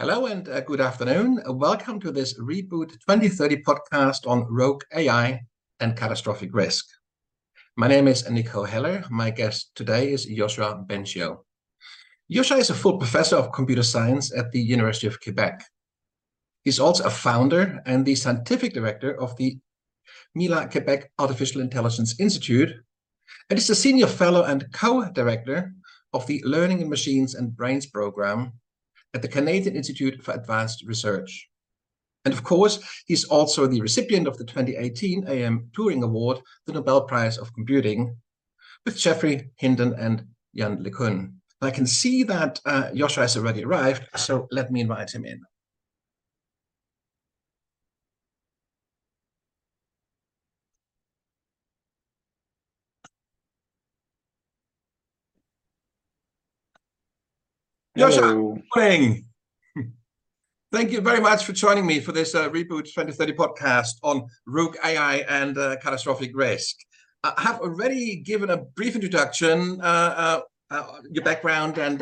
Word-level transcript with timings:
Hello 0.00 0.26
and 0.26 0.48
uh, 0.48 0.60
good 0.60 0.80
afternoon. 0.80 1.42
Welcome 1.44 1.98
to 2.02 2.12
this 2.12 2.38
Reboot 2.38 2.92
2030 3.08 3.64
podcast 3.64 4.28
on 4.28 4.46
rogue 4.48 4.84
AI 4.94 5.40
and 5.80 5.96
catastrophic 5.96 6.50
risk. 6.54 6.86
My 7.76 7.88
name 7.88 8.06
is 8.06 8.30
Nico 8.30 8.62
Heller. 8.62 9.02
My 9.10 9.30
guest 9.30 9.72
today 9.74 10.12
is 10.12 10.30
Yoshua 10.30 10.86
Bengio. 10.86 11.38
Yoshua 12.32 12.58
is 12.58 12.70
a 12.70 12.74
full 12.74 12.96
professor 12.98 13.34
of 13.34 13.50
computer 13.50 13.82
science 13.82 14.32
at 14.32 14.52
the 14.52 14.60
University 14.60 15.08
of 15.08 15.20
Quebec. 15.20 15.64
He's 16.62 16.78
also 16.78 17.02
a 17.02 17.10
founder 17.10 17.82
and 17.84 18.06
the 18.06 18.14
scientific 18.14 18.74
director 18.74 19.20
of 19.20 19.36
the 19.36 19.58
Mila 20.32 20.68
Quebec 20.68 21.10
Artificial 21.18 21.60
Intelligence 21.60 22.20
Institute, 22.20 22.70
and 23.50 23.58
is 23.58 23.68
a 23.68 23.74
senior 23.74 24.06
fellow 24.06 24.44
and 24.44 24.72
co-director 24.72 25.72
of 26.12 26.24
the 26.28 26.40
Learning 26.46 26.82
in 26.82 26.88
Machines 26.88 27.34
and 27.34 27.56
Brains 27.56 27.86
program 27.86 28.52
at 29.14 29.22
the 29.22 29.28
Canadian 29.28 29.76
Institute 29.76 30.22
for 30.22 30.34
Advanced 30.34 30.84
Research. 30.86 31.48
And 32.24 32.34
of 32.34 32.44
course, 32.44 32.78
he's 33.06 33.24
also 33.24 33.66
the 33.66 33.80
recipient 33.80 34.26
of 34.26 34.36
the 34.36 34.44
2018 34.44 35.26
AM 35.28 35.70
Turing 35.76 36.02
Award, 36.02 36.40
the 36.66 36.72
Nobel 36.72 37.02
Prize 37.02 37.38
of 37.38 37.54
Computing, 37.54 38.16
with 38.84 38.98
Geoffrey 38.98 39.50
Hinton 39.56 39.94
and 39.94 40.26
Yann 40.52 40.84
LeCun. 40.84 41.32
I 41.60 41.70
can 41.70 41.86
see 41.86 42.22
that 42.24 42.60
uh, 42.64 42.90
Yoshua 42.92 43.22
has 43.22 43.36
already 43.36 43.64
arrived, 43.64 44.06
so 44.16 44.46
let 44.50 44.70
me 44.70 44.80
invite 44.80 45.10
him 45.10 45.24
in. 45.24 45.42
Yoshua, 57.98 58.62
morning. 58.76 59.24
Thank 60.72 60.92
you 60.92 61.00
very 61.00 61.20
much 61.20 61.44
for 61.44 61.52
joining 61.52 61.84
me 61.84 61.98
for 61.98 62.12
this 62.12 62.32
uh, 62.32 62.48
Reboot 62.48 62.84
2030 62.84 63.32
podcast 63.32 63.94
on 64.04 64.24
rogue 64.46 64.76
AI 64.84 65.16
and 65.28 65.58
uh, 65.58 65.76
catastrophic 65.82 66.30
risk. 66.32 66.76
I 67.24 67.32
have 67.38 67.60
already 67.60 68.14
given 68.14 68.50
a 68.50 68.58
brief 68.58 68.94
introduction, 68.94 69.80
uh, 69.80 69.84
uh, 69.84 70.40
uh 70.70 71.00
your 71.10 71.24
background 71.24 71.78
and 71.78 72.00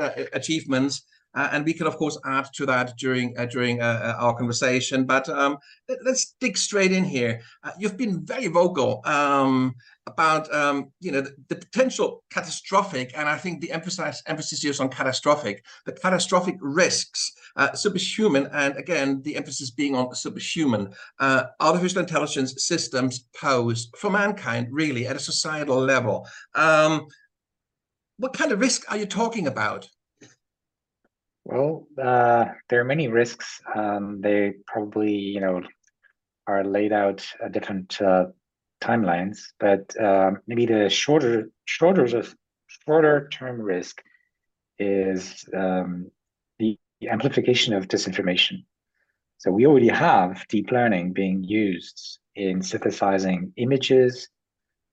uh, 1.36 1.48
and 1.52 1.64
we 1.64 1.72
can 1.72 1.86
of 1.86 1.96
course 1.96 2.18
add 2.24 2.48
to 2.54 2.66
that 2.66 2.96
during 2.98 3.34
during 3.50 3.80
our 3.82 4.34
conversation. 4.34 5.04
But 5.04 5.28
um, 5.28 5.58
let's 6.04 6.34
dig 6.40 6.56
straight 6.56 6.92
in 6.92 7.04
here. 7.04 7.40
you've 7.78 7.96
been 7.96 8.24
very 8.24 8.48
vocal 8.48 9.02
um, 9.04 9.74
about 10.06 10.52
um, 10.54 10.92
you 11.00 11.12
know 11.12 11.20
the, 11.20 11.34
the, 11.48 11.56
potential 11.56 12.22
catastrophic, 12.30 13.12
and 13.16 13.28
I 13.28 13.36
think 13.36 13.60
the 13.60 13.72
emphasis 13.72 14.22
emphasis 14.26 14.64
is 14.64 14.80
on 14.80 14.88
catastrophic, 14.88 15.64
the 15.84 15.92
catastrophic 15.92 16.56
risks, 16.60 17.32
uh, 17.56 17.72
superhuman, 17.74 18.48
and 18.52 18.76
again 18.76 19.22
the 19.22 19.36
emphasis 19.36 19.70
being 19.70 19.94
on 19.94 20.14
superhuman 20.14 20.92
uh, 21.18 21.44
artificial 21.60 22.00
intelligence 22.00 22.54
systems 22.66 23.26
pose 23.38 23.90
for 23.98 24.10
mankind, 24.10 24.68
really 24.70 25.06
at 25.06 25.16
a 25.16 25.20
societal 25.20 25.78
level. 25.78 26.26
Um, 26.54 27.06
what 28.18 28.32
kind 28.32 28.52
of 28.52 28.60
risk 28.60 28.90
are 28.90 28.96
you 28.96 29.06
talking 29.06 29.46
about? 29.46 29.88
Well, 31.48 31.86
uh, 31.96 32.46
there 32.68 32.80
are 32.80 32.84
many 32.84 33.06
risks. 33.06 33.60
Um, 33.72 34.20
they 34.20 34.54
probably, 34.66 35.12
you 35.12 35.40
know, 35.40 35.62
are 36.48 36.64
laid 36.64 36.92
out 36.92 37.24
at 37.40 37.52
different 37.52 38.02
uh, 38.02 38.26
timelines, 38.82 39.38
but 39.60 39.94
um, 40.02 40.38
maybe 40.48 40.66
the 40.66 40.90
shorter 40.90 41.48
shorter 41.64 42.24
shorter 42.66 43.28
term 43.28 43.62
risk 43.62 44.02
is 44.80 45.48
um, 45.56 46.10
the 46.58 46.80
amplification 47.08 47.74
of 47.74 47.86
disinformation. 47.86 48.64
So 49.38 49.52
we 49.52 49.66
already 49.66 49.88
have 49.90 50.48
deep 50.48 50.72
learning 50.72 51.12
being 51.12 51.44
used 51.44 52.18
in 52.34 52.60
synthesizing 52.60 53.52
images, 53.56 54.28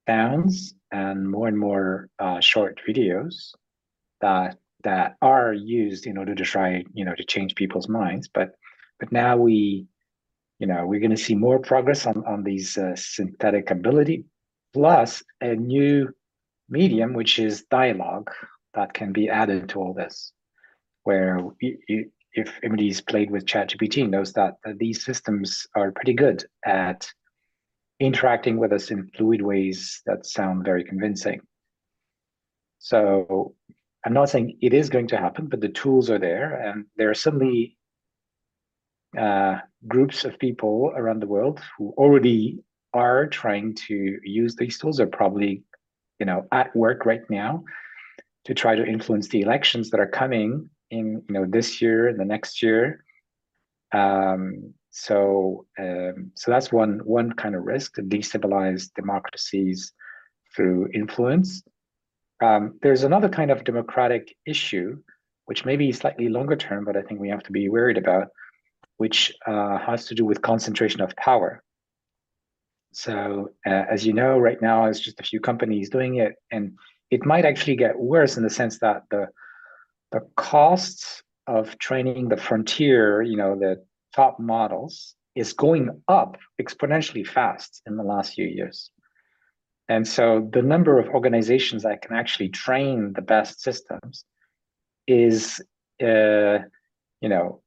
sounds, 0.08 0.76
and 0.92 1.28
more 1.28 1.48
and 1.48 1.58
more 1.58 2.10
uh, 2.20 2.42
short 2.42 2.80
videos 2.88 3.56
that 4.22 4.60
that 4.84 5.16
are 5.22 5.54
used 5.54 6.08
in 6.08 6.18
order 6.18 6.36
to 6.36 6.44
try, 6.44 6.84
you 6.94 7.06
know, 7.06 7.16
to 7.16 7.24
change 7.24 7.56
people's 7.56 7.90
minds. 7.90 8.30
But 8.34 8.52
but 9.00 9.12
now 9.12 9.38
we 9.38 9.88
you 10.60 10.68
know, 10.68 10.86
we're 10.86 11.02
going 11.02 11.12
to 11.12 11.18
see 11.18 11.36
more 11.36 11.60
progress 11.60 12.06
on, 12.06 12.24
on 12.26 12.44
these 12.44 12.78
uh, 12.78 12.96
synthetic 12.96 13.70
ability, 13.70 14.24
plus 14.74 15.22
a 15.42 15.56
new 15.56 16.10
medium, 16.70 17.14
which 17.14 17.38
is 17.38 17.66
dialogue 17.70 18.32
that 18.74 18.94
can 18.94 19.12
be 19.12 19.28
added 19.28 19.68
to 19.68 19.80
all 19.80 19.94
this, 19.94 20.32
where 21.04 21.40
you, 21.60 21.78
you, 21.90 22.12
if 22.34 22.50
anybody's 22.64 23.02
played 23.02 23.30
with 23.30 23.46
ChatGPT 23.46 24.10
knows 24.10 24.32
that, 24.34 24.54
that 24.64 24.80
these 24.80 25.04
systems 25.04 25.68
are 25.76 25.92
pretty 25.92 26.14
good 26.14 26.46
at 26.66 27.10
interacting 28.00 28.58
with 28.58 28.72
us 28.72 28.90
in 28.90 29.10
fluid 29.18 29.42
ways 29.42 30.02
that 30.06 30.26
sound 30.26 30.64
very 30.64 30.84
convincing. 30.84 31.42
So 32.80 33.54
I'm 34.06 34.14
not 34.14 34.30
saying 34.30 34.58
it 34.62 34.74
is 34.74 34.90
going 34.90 35.08
to 35.08 35.18
happen, 35.18 35.48
but 35.48 35.62
the 35.62 35.70
tools 35.70 36.10
are 36.10 36.20
there, 36.20 36.54
and 36.56 36.86
there 36.98 37.10
are 37.10 37.16
suddenly 37.16 37.78
uh, 39.18 39.60
groups 39.88 40.26
of 40.26 40.40
people 40.40 40.92
around 40.96 41.22
the 41.22 41.28
world 41.28 41.62
who 41.78 41.94
already 41.98 42.60
are 42.94 43.28
trying 43.28 43.76
to 43.88 44.18
use 44.24 44.56
these 44.56 44.78
tools. 44.78 45.00
Are 45.00 45.08
probably 45.08 45.64
you 46.20 46.26
know 46.26 46.46
at 46.52 46.76
work 46.76 47.06
right 47.06 47.28
now 47.30 47.64
to 48.46 48.54
try 48.54 48.76
to 48.76 48.86
influence 48.86 49.30
the 49.30 49.42
elections 49.42 49.90
that 49.92 50.02
are 50.02 50.08
coming 50.08 50.70
in 50.92 51.24
you 51.28 51.34
know 51.34 51.46
this 51.46 51.82
year 51.82 52.10
and 52.10 52.20
the 52.20 52.26
next 52.26 52.62
year. 52.62 53.06
Um, 53.94 54.74
so 54.90 55.66
um, 55.80 56.32
so 56.36 56.52
that's 56.52 56.74
one 56.74 57.00
one 57.06 57.32
kind 57.34 57.56
of 57.56 57.64
risk 57.64 57.96
to 57.96 58.02
destabilize 58.02 58.90
democracies 58.96 59.94
through 60.56 60.90
influence 60.94 61.64
um, 62.42 62.80
there's 62.82 63.04
another 63.04 63.30
kind 63.30 63.52
of 63.52 63.64
democratic 63.64 64.36
issue 64.46 64.98
which 65.46 65.66
may 65.66 65.76
be 65.76 65.92
slightly 65.92 66.30
longer 66.30 66.56
term 66.56 66.86
but 66.86 66.98
i 66.98 67.02
think 67.02 67.20
we 67.20 67.30
have 67.30 67.44
to 67.44 67.52
be 67.52 67.70
worried 67.70 67.98
about 67.98 68.28
which 68.98 69.34
uh, 69.46 69.78
has 69.80 70.06
to 70.06 70.16
do 70.16 70.26
with 70.26 70.42
concentration 70.42 71.02
of 71.02 71.16
power. 71.16 71.64
So 72.94 73.50
uh, 73.66 73.84
as 73.92 74.06
you 74.06 74.14
know, 74.14 74.38
right 74.38 74.62
now, 74.62 74.86
it's 74.86 75.00
just 75.00 75.20
a 75.20 75.24
few 75.24 75.40
companies 75.40 75.90
doing 75.90 76.16
it, 76.16 76.36
and 76.52 76.74
it 77.10 77.26
might 77.26 77.46
actually 77.46 77.76
get 77.76 78.00
worse 78.00 78.38
in 78.38 78.44
the 78.44 78.50
sense 78.50 78.80
that 78.80 79.04
the 79.10 79.28
the 80.12 80.22
costs 80.38 81.24
of 81.48 81.78
training 81.80 82.30
the 82.30 82.38
frontier, 82.38 83.24
you 83.24 83.36
know, 83.36 83.56
the 83.56 83.84
top 84.16 84.40
models, 84.40 85.16
is 85.36 85.54
going 85.54 85.90
up 86.08 86.38
exponentially 86.62 87.26
fast 87.26 87.82
in 87.88 87.98
the 87.98 88.04
last 88.04 88.36
few 88.36 88.46
years. 88.46 88.92
And 89.90 90.08
so 90.08 90.50
the 90.52 90.62
number 90.62 90.98
of 91.00 91.10
organizations 91.10 91.84
that 91.84 92.02
can 92.02 92.16
actually 92.16 92.50
train 92.50 93.14
the 93.14 93.22
best 93.22 93.62
systems 93.62 94.24
is, 95.08 95.60
uh, 96.02 96.60
you 97.22 97.30
know, 97.30 97.62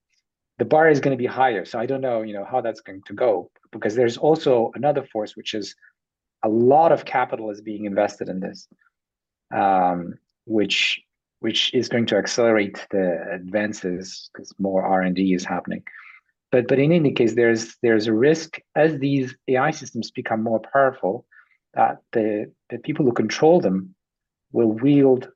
the 0.59 0.65
bar 0.65 0.89
is 0.89 1.01
going 1.01 1.17
to 1.17 1.23
be 1.23 1.27
higher. 1.27 1.65
So 1.67 1.79
I 1.79 1.87
don't 1.87 2.01
know, 2.01 2.23
you 2.23 2.33
know, 2.33 2.45
how 2.45 2.63
that's 2.63 2.81
going 2.81 3.03
to 3.07 3.13
go 3.13 3.51
because 3.71 3.95
there's 3.95 4.17
also 4.17 4.71
another 4.75 5.05
force, 5.13 5.37
which 5.37 5.53
is 5.53 5.75
a 6.43 6.49
lot 6.49 6.93
of 6.93 7.05
capital 7.05 7.51
is 7.51 7.61
being 7.61 7.85
invested 7.85 8.29
in 8.29 8.41
this, 8.41 8.69
um, 9.55 10.15
which 10.47 11.01
which 11.41 11.73
is 11.75 11.89
going 11.89 12.07
to 12.07 12.17
accelerate 12.17 12.87
the 12.91 13.23
advances 13.35 14.31
because 14.33 14.53
more 14.59 14.83
R 14.83 15.03
and 15.03 15.15
D 15.15 15.35
is 15.35 15.45
happening. 15.45 15.83
But 16.51 16.69
but 16.69 16.79
in 16.79 16.93
any 16.93 17.13
case, 17.13 17.35
there's 17.35 17.77
there's 17.83 18.07
a 18.07 18.15
risk 18.15 18.59
as 18.75 18.99
these 18.99 19.35
AI 19.49 19.71
systems 19.73 20.11
become 20.11 20.43
more 20.43 20.61
powerful 20.73 21.27
that 21.77 21.99
the 22.13 22.53
the 22.71 22.79
people 22.79 23.05
who 23.05 23.13
control 23.13 23.61
them 23.61 23.95
will 24.53 24.73
wield 24.73 25.29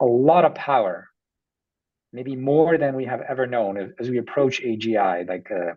a 0.00 0.06
lot 0.06 0.44
of 0.44 0.54
power 0.54 1.10
maybe 2.12 2.36
more 2.36 2.76
than 2.78 2.96
we 2.96 3.04
have 3.04 3.20
ever 3.28 3.46
known 3.46 3.94
as 3.98 4.10
we 4.10 4.18
approach 4.18 4.60
AGI, 4.62 5.28
like 5.28 5.48
a 5.50 5.76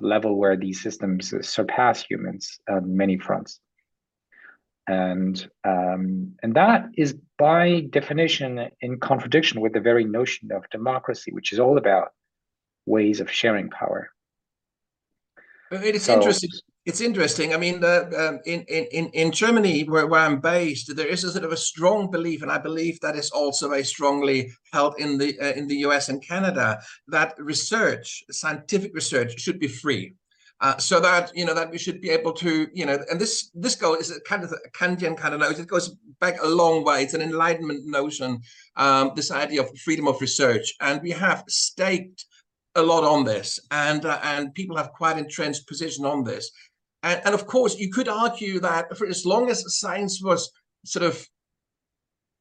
level 0.00 0.36
where 0.36 0.56
these 0.56 0.82
systems 0.82 1.34
surpass 1.46 2.02
humans 2.02 2.58
on 2.68 2.96
many 2.96 3.18
fronts. 3.18 3.60
And 4.86 5.36
um, 5.64 6.36
and 6.42 6.54
that 6.54 6.86
is 6.96 7.14
by 7.38 7.86
definition 7.90 8.70
in 8.80 8.98
contradiction 9.00 9.60
with 9.60 9.74
the 9.74 9.80
very 9.80 10.04
notion 10.04 10.50
of 10.50 10.64
democracy, 10.70 11.30
which 11.30 11.52
is 11.52 11.60
all 11.60 11.76
about 11.76 12.12
ways 12.86 13.20
of 13.20 13.30
sharing 13.30 13.68
power. 13.68 14.10
It's 15.70 16.06
so, 16.06 16.14
interesting 16.14 16.48
it's 16.88 17.02
interesting. 17.02 17.52
I 17.52 17.58
mean, 17.58 17.84
uh, 17.84 18.08
um, 18.16 18.40
in, 18.46 18.62
in, 18.62 19.10
in 19.10 19.30
Germany, 19.30 19.82
where, 19.82 20.06
where 20.06 20.22
I'm 20.22 20.40
based, 20.40 20.96
there 20.96 21.06
is 21.06 21.22
a 21.22 21.30
sort 21.30 21.44
of 21.44 21.52
a 21.52 21.56
strong 21.56 22.10
belief, 22.10 22.40
and 22.40 22.50
I 22.50 22.56
believe 22.56 22.98
that 23.00 23.14
is 23.14 23.30
also 23.30 23.68
very 23.68 23.84
strongly 23.84 24.50
held 24.72 24.94
in 24.98 25.18
the 25.18 25.38
uh, 25.38 25.52
in 25.52 25.68
the 25.68 25.76
US 25.88 26.08
and 26.08 26.26
Canada, 26.26 26.80
that 27.08 27.34
research, 27.36 28.24
scientific 28.30 28.94
research, 28.94 29.38
should 29.38 29.60
be 29.60 29.68
free. 29.68 30.14
Uh, 30.62 30.78
so 30.78 30.98
that 30.98 31.30
you 31.36 31.44
know 31.44 31.52
that 31.52 31.70
we 31.70 31.76
should 31.76 32.00
be 32.00 32.08
able 32.08 32.32
to 32.32 32.66
you 32.72 32.86
know 32.86 32.98
and 33.10 33.20
this 33.20 33.50
this 33.54 33.76
goal 33.76 33.94
is 33.94 34.10
a 34.10 34.18
kind 34.22 34.42
of 34.42 34.50
a 34.50 34.70
Kantian 34.70 35.16
kind 35.16 35.34
of 35.34 35.38
notion 35.38 35.60
it 35.60 35.68
goes 35.68 35.94
back 36.18 36.42
a 36.42 36.48
long 36.48 36.82
way 36.82 37.04
it's 37.04 37.14
an 37.14 37.22
enlightenment 37.22 37.86
notion 37.86 38.40
um, 38.74 39.12
this 39.14 39.30
idea 39.30 39.60
of 39.60 39.78
freedom 39.78 40.08
of 40.08 40.20
research 40.20 40.74
and 40.80 41.00
we 41.00 41.12
have 41.12 41.44
staked 41.48 42.24
a 42.78 42.82
lot 42.82 43.04
on 43.04 43.24
this, 43.24 43.58
and 43.70 44.04
uh, 44.04 44.20
and 44.22 44.54
people 44.54 44.76
have 44.76 44.92
quite 44.92 45.18
entrenched 45.18 45.66
position 45.66 46.04
on 46.04 46.24
this. 46.24 46.50
And, 47.02 47.20
and 47.24 47.34
of 47.34 47.46
course, 47.46 47.78
you 47.78 47.90
could 47.90 48.08
argue 48.08 48.60
that 48.60 48.96
for 48.96 49.06
as 49.06 49.24
long 49.24 49.50
as 49.50 49.78
science 49.78 50.22
was 50.22 50.50
sort 50.84 51.04
of, 51.04 51.26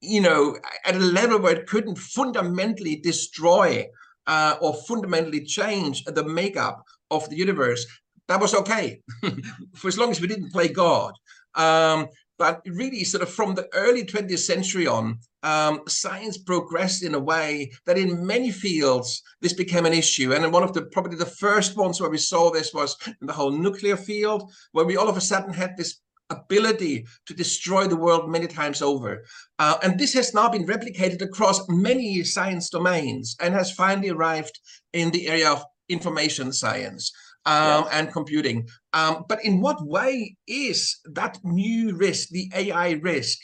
you 0.02 0.22
know, 0.22 0.58
at 0.86 0.96
a 0.96 1.00
level 1.00 1.40
where 1.40 1.56
it 1.56 1.68
couldn't 1.68 1.98
fundamentally 1.98 2.96
destroy 2.96 3.88
uh, 4.26 4.56
or 4.62 4.74
fundamentally 4.74 5.44
change 5.44 6.04
the 6.06 6.24
makeup 6.24 6.84
of 7.12 7.30
the 7.30 7.36
universe, 7.36 7.86
that 8.28 8.42
was 8.42 8.54
okay, 8.54 9.02
for 9.76 9.88
as 9.88 9.98
long 9.98 10.12
as 10.12 10.20
we 10.20 10.28
didn't 10.28 10.52
play 10.52 10.68
God. 10.68 11.14
Um, 11.56 12.08
but 12.38 12.62
really, 12.66 13.04
sort 13.04 13.24
of 13.24 13.30
from 13.30 13.56
the 13.56 13.68
early 13.74 14.04
20th 14.04 14.40
century 14.40 14.88
on, 14.88 15.20
um, 15.44 15.82
science 15.88 16.38
progressed 16.38 17.04
in 17.04 17.16
a 17.16 17.20
way 17.20 17.72
that 17.86 17.98
in 17.98 18.26
many 18.26 18.52
fields 18.52 19.22
this 19.42 19.54
became 19.54 19.86
an 19.86 19.94
issue. 19.94 20.34
And 20.34 20.52
one 20.52 20.64
of 20.64 20.74
the 20.74 20.84
probably 20.84 21.18
the 21.18 21.26
first 21.26 21.78
ones 21.78 22.00
where 22.00 22.10
we 22.10 22.18
saw 22.18 22.52
this 22.52 22.74
was 22.74 22.96
in 23.22 23.28
the 23.28 23.34
whole 23.34 23.52
nuclear 23.52 23.98
field, 23.98 24.52
where 24.72 24.86
we 24.86 24.98
all 24.98 25.10
of 25.10 25.18
a 25.18 25.22
sudden 25.22 25.54
had 25.54 25.78
this 25.78 26.00
ability 26.30 27.06
to 27.26 27.34
destroy 27.34 27.88
the 27.88 27.96
world 27.96 28.30
many 28.30 28.48
times 28.48 28.82
over. 28.82 29.24
Uh, 29.60 29.78
and 29.84 29.98
this 29.98 30.14
has 30.14 30.34
now 30.34 30.50
been 30.50 30.66
replicated 30.66 31.22
across 31.22 31.68
many 31.70 32.24
science 32.24 32.70
domains 32.70 33.36
and 33.40 33.54
has 33.54 33.72
finally 33.72 34.10
arrived 34.10 34.60
in 34.94 35.10
the 35.12 35.28
area 35.28 35.50
of 35.50 35.64
information 35.90 36.52
science 36.52 37.14
um, 37.48 37.86
yes. 37.86 37.94
and 37.94 38.12
computing. 38.12 38.68
Um, 38.94 39.26
but 39.28 39.44
in 39.44 39.62
what 39.62 39.82
way 39.82 40.36
is 40.48 41.00
that 41.06 41.40
new 41.44 41.96
risk, 41.96 42.30
the 42.30 42.52
AI 42.54 42.92
risk, 42.92 43.40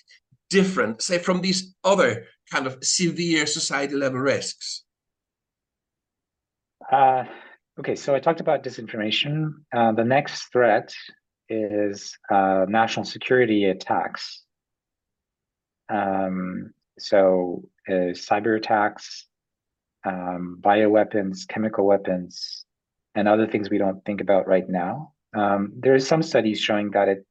different, 0.50 1.02
say, 1.02 1.18
from 1.18 1.42
these 1.42 1.74
other 1.84 2.26
kind 2.52 2.68
of 2.68 2.78
severe 2.84 3.46
society 3.48 3.96
level 3.96 4.20
risks? 4.20 4.84
Uh, 6.92 7.24
okay, 7.80 7.96
so 7.96 8.14
I 8.14 8.20
talked 8.20 8.42
about 8.42 8.64
disinformation. 8.64 9.54
Uh, 9.74 9.94
the 9.94 10.04
next 10.04 10.52
threat 10.52 10.94
is 11.50 12.18
uh, 12.30 12.66
national 12.68 13.06
security 13.06 13.66
attacks. 13.66 14.44
Um, 15.90 16.74
so 17.00 17.64
uh, 17.88 18.12
cyber 18.14 18.58
attacks, 18.58 19.28
um, 20.06 20.58
bioweapons, 20.62 21.48
chemical 21.48 21.86
weapons, 21.86 22.66
and 23.16 23.28
other 23.28 23.48
things 23.48 23.70
we 23.70 23.78
don't 23.78 24.04
think 24.06 24.22
about 24.22 24.48
right 24.48 24.68
now. 24.68 25.14
Um, 25.36 25.74
there 25.76 25.94
are 25.94 26.00
some 26.00 26.24
studies 26.24 26.60
showing 26.60 26.92
that 26.92 27.08
it, 27.08 27.26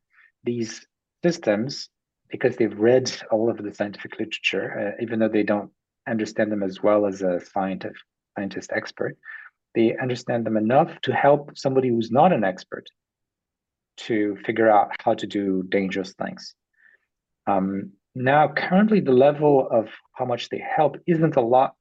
these 0.44 0.86
systems, 1.24 1.88
because 2.28 2.56
they've 2.56 2.78
read 2.78 3.10
all 3.30 3.50
of 3.50 3.62
the 3.62 3.74
scientific 3.74 4.18
literature, 4.18 4.94
uh, 4.98 5.02
even 5.02 5.18
though 5.18 5.28
they 5.28 5.42
don't 5.42 5.70
understand 6.08 6.50
them 6.50 6.62
as 6.62 6.82
well 6.82 7.06
as 7.06 7.22
a 7.22 7.40
scientist, 7.40 8.02
scientist 8.36 8.70
expert, 8.74 9.16
they 9.74 9.96
understand 9.98 10.44
them 10.44 10.56
enough 10.56 11.00
to 11.02 11.12
help 11.12 11.56
somebody 11.56 11.88
who's 11.88 12.10
not 12.10 12.32
an 12.32 12.44
expert 12.44 12.86
to 13.96 14.36
figure 14.44 14.70
out 14.70 14.90
how 15.00 15.14
to 15.14 15.26
do 15.26 15.62
dangerous 15.68 16.14
things. 16.14 16.54
Um, 17.46 17.92
now, 18.14 18.48
currently, 18.48 19.00
the 19.00 19.12
level 19.12 19.68
of 19.70 19.88
how 20.12 20.24
much 20.24 20.48
they 20.48 20.62
help 20.76 20.96
isn't 21.06 21.36
a 21.36 21.40
lot 21.40 21.74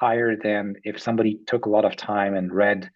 higher 0.00 0.36
than 0.36 0.74
if 0.84 1.00
somebody 1.00 1.40
took 1.46 1.66
a 1.66 1.70
lot 1.70 1.84
of 1.84 1.96
time 1.96 2.34
and 2.34 2.52
read 2.52 2.90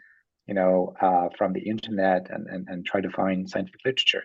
you 0.46 0.54
know, 0.54 0.94
uh, 1.00 1.28
from 1.36 1.52
the 1.52 1.60
internet 1.60 2.30
and, 2.30 2.46
and, 2.46 2.68
and 2.68 2.86
try 2.86 3.00
to 3.00 3.10
find 3.10 3.48
scientific 3.48 3.80
literature. 3.84 4.24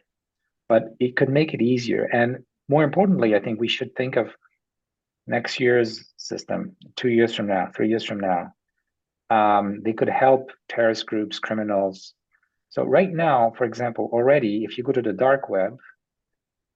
But 0.70 0.96
it 1.00 1.16
could 1.18 1.30
make 1.30 1.54
it 1.54 1.62
easier. 1.62 2.04
And 2.04 2.44
more 2.70 2.84
importantly, 2.84 3.36
I 3.36 3.40
think 3.40 3.60
we 3.60 3.68
should 3.68 3.96
think 3.96 4.16
of 4.16 4.30
next 5.28 5.60
year's 5.60 6.14
system, 6.18 6.76
two 6.96 7.10
years 7.10 7.36
from 7.36 7.48
now, 7.48 7.72
three 7.76 7.90
years 7.90 8.06
from 8.06 8.20
now. 8.20 8.54
Um, 9.30 9.82
they 9.84 9.94
could 9.94 10.10
help 10.10 10.52
terrorist 10.70 11.06
groups, 11.06 11.40
criminals. 11.40 12.14
So 12.70 12.84
right 12.84 13.12
now, 13.12 13.54
for 13.58 13.66
example, 13.66 14.10
already, 14.14 14.64
if 14.64 14.78
you 14.78 14.84
go 14.84 14.92
to 14.92 15.02
the 15.02 15.14
dark 15.14 15.50
web, 15.50 15.78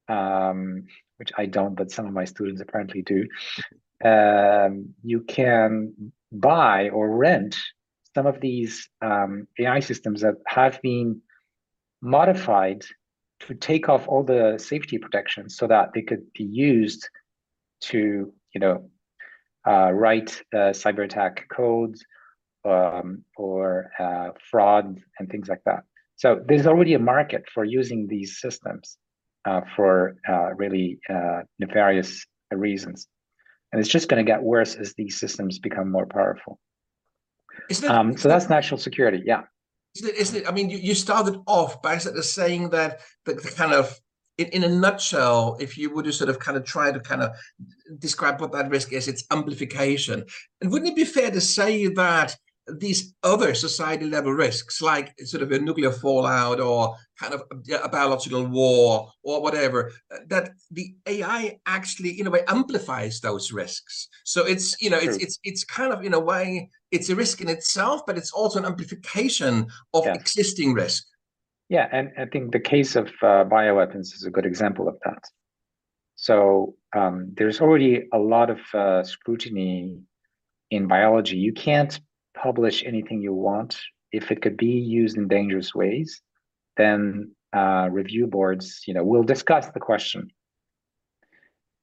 um, 0.08 0.86
which 1.18 1.32
I 1.38 1.46
don't, 1.46 1.76
but 1.76 1.92
some 1.92 2.06
of 2.06 2.14
my 2.14 2.26
students 2.26 2.62
apparently 2.62 3.02
do, 3.02 3.28
um, 4.04 4.94
you 5.04 5.22
can 5.22 6.12
buy 6.32 6.90
or 6.90 7.16
rent 7.16 7.58
some 8.16 8.26
of 8.26 8.40
these 8.40 8.90
um, 9.02 9.48
AI 9.60 9.82
systems 9.82 10.22
that 10.22 10.36
have 10.48 10.82
been 10.82 11.22
modified 12.02 12.84
to 13.42 13.54
take 13.54 13.90
off 13.90 14.08
all 14.08 14.24
the 14.24 14.58
safety 14.58 14.98
protections 14.98 15.58
so 15.58 15.68
that 15.68 15.90
they 15.94 16.02
could 16.02 16.24
be 16.34 16.46
used 16.46 17.10
to, 17.82 18.34
you 18.54 18.62
know, 18.62 18.90
uh, 19.68 19.92
write 19.92 20.42
uh, 20.54 20.72
cyber 20.72 21.04
attack 21.04 21.46
codes 21.50 22.06
um, 22.64 23.26
or 23.36 23.92
uh, 24.00 24.30
fraud 24.50 24.98
and 25.20 25.30
things 25.30 25.50
like 25.50 25.64
that. 25.66 25.84
So 26.16 26.42
there's 26.48 26.66
already 26.66 26.94
a 26.94 27.00
market 27.00 27.44
for 27.54 27.66
using 27.66 28.08
these 28.08 28.40
systems 28.40 28.98
uh, 29.44 29.62
for 29.76 30.16
uh, 30.28 30.54
really 30.56 31.00
uh, 31.10 31.42
nefarious 31.60 32.26
reasons. 32.52 33.08
And 33.74 33.82
it's 33.82 33.90
just 33.90 34.08
going 34.08 34.26
to 34.26 34.32
get 34.32 34.42
worse 34.42 34.76
as 34.76 34.94
these 34.94 35.20
systems 35.20 35.60
become 35.60 35.92
more 35.92 36.06
powerful. 36.06 36.60
Isn't 37.70 37.86
it, 37.86 37.92
um, 37.92 38.18
so 38.18 38.30
that's 38.30 38.50
national 38.50 38.80
security. 38.80 39.24
Yeah. 39.26 39.44
Isn't 39.96 40.10
it, 40.10 40.16
isn't 40.16 40.42
it? 40.42 40.48
I 40.48 40.52
mean, 40.52 40.70
you, 40.70 40.78
you 40.78 40.96
started 40.96 41.42
off 41.48 41.82
by 41.82 41.98
sort 41.98 42.18
of 42.18 42.26
saying 42.26 42.70
that 42.72 43.00
the, 43.26 43.34
the 43.36 43.52
kind 43.52 43.74
of 43.74 44.00
in, 44.38 44.48
in, 44.48 44.64
a 44.64 44.70
nutshell, 44.70 45.58
if 45.60 45.78
you 45.78 45.90
were 45.90 46.04
to 46.04 46.12
sort 46.12 46.30
of 46.30 46.40
kind 46.40 46.58
of 46.58 46.66
try 46.66 46.92
to 46.92 47.00
kind 47.00 47.22
of 47.22 47.32
describe 48.00 48.42
what 48.42 48.52
that 48.52 48.70
risk 48.70 48.92
is, 48.92 49.08
it's 49.08 49.24
amplification. 49.32 50.26
And 50.62 50.72
wouldn't 50.72 50.92
it 50.92 50.96
be 50.96 51.06
fair 51.06 51.32
to 51.32 51.40
say 51.40 51.88
that 51.88 52.36
these 52.68 53.14
other 53.24 53.54
society 53.54 54.06
level 54.06 54.32
risks, 54.32 54.82
like 54.82 55.14
sort 55.26 55.44
of 55.44 55.52
a 55.52 55.60
nuclear 55.60 55.92
fallout 55.92 56.60
or 56.60 56.96
kind 57.20 57.34
of 57.34 57.44
a, 57.84 57.90
biological 57.90 58.46
war 58.46 59.12
or 59.24 59.42
whatever, 59.42 59.92
that 60.28 60.52
the 60.72 60.96
AI 61.06 61.60
actually 61.66 62.20
in 62.20 62.28
a 62.28 62.32
way 62.32 62.42
amplifies 62.48 63.20
those 63.22 63.52
risks. 63.52 64.08
So 64.24 64.46
it's 64.46 64.80
you 64.82 64.90
know 64.90 64.98
it's 64.98 65.18
it's 65.18 65.40
it's 65.44 65.64
kind 65.64 65.94
of 65.94 66.04
in 66.04 66.14
a 66.14 66.20
way 66.20 66.70
it's 66.92 67.10
a 67.10 67.16
risk 67.16 67.42
in 67.42 67.50
itself, 67.50 68.02
but 68.08 68.18
it's 68.18 68.32
also 68.32 68.60
an 68.60 68.66
amplification 68.66 69.68
of 69.94 70.08
existing 70.08 70.74
risk. 70.74 71.06
Yeah, 71.70 71.88
and 71.92 72.12
I 72.18 72.26
think 72.26 72.52
the 72.52 72.60
case 72.60 72.96
of 72.96 73.08
uh, 73.22 73.44
bioweapons 73.46 74.14
is 74.14 74.24
a 74.26 74.32
good 74.32 74.46
example 74.46 74.88
of 74.88 74.98
that. 75.04 75.24
So 76.16 76.76
um, 76.96 77.32
there's 77.36 77.60
already 77.60 78.08
a 78.14 78.18
lot 78.18 78.50
of 78.50 78.60
uh, 78.74 79.04
scrutiny 79.04 80.00
in 80.72 80.88
biology. 80.88 81.38
You 81.38 81.54
can't 81.54 82.00
publish 82.36 82.84
anything 82.86 83.22
you 83.22 83.34
want. 83.34 83.78
If 84.12 84.32
it 84.32 84.42
could 84.42 84.58
be 84.58 84.68
used 84.68 85.18
in 85.18 85.28
dangerous 85.28 85.74
ways, 85.74 86.22
then 86.78 87.32
uh, 87.54 87.90
review 87.92 88.28
boards, 88.28 88.84
you 88.88 88.94
know, 88.94 89.04
will 89.04 89.24
discuss 89.24 89.68
the 89.70 89.80
question. 89.80 90.30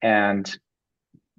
And 0.03 0.51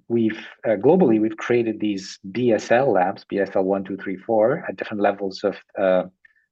we've 0.08 0.46
uh, 0.66 0.76
globally 0.76 1.20
we've 1.20 1.36
created 1.36 1.80
these 1.80 2.18
BSL 2.30 2.92
labs, 2.92 3.24
BSL 3.30 3.64
one, 3.64 3.84
two, 3.84 3.96
three, 3.96 4.16
four, 4.16 4.64
at 4.68 4.76
different 4.76 5.02
levels 5.02 5.44
of 5.44 5.56
uh, 5.78 6.04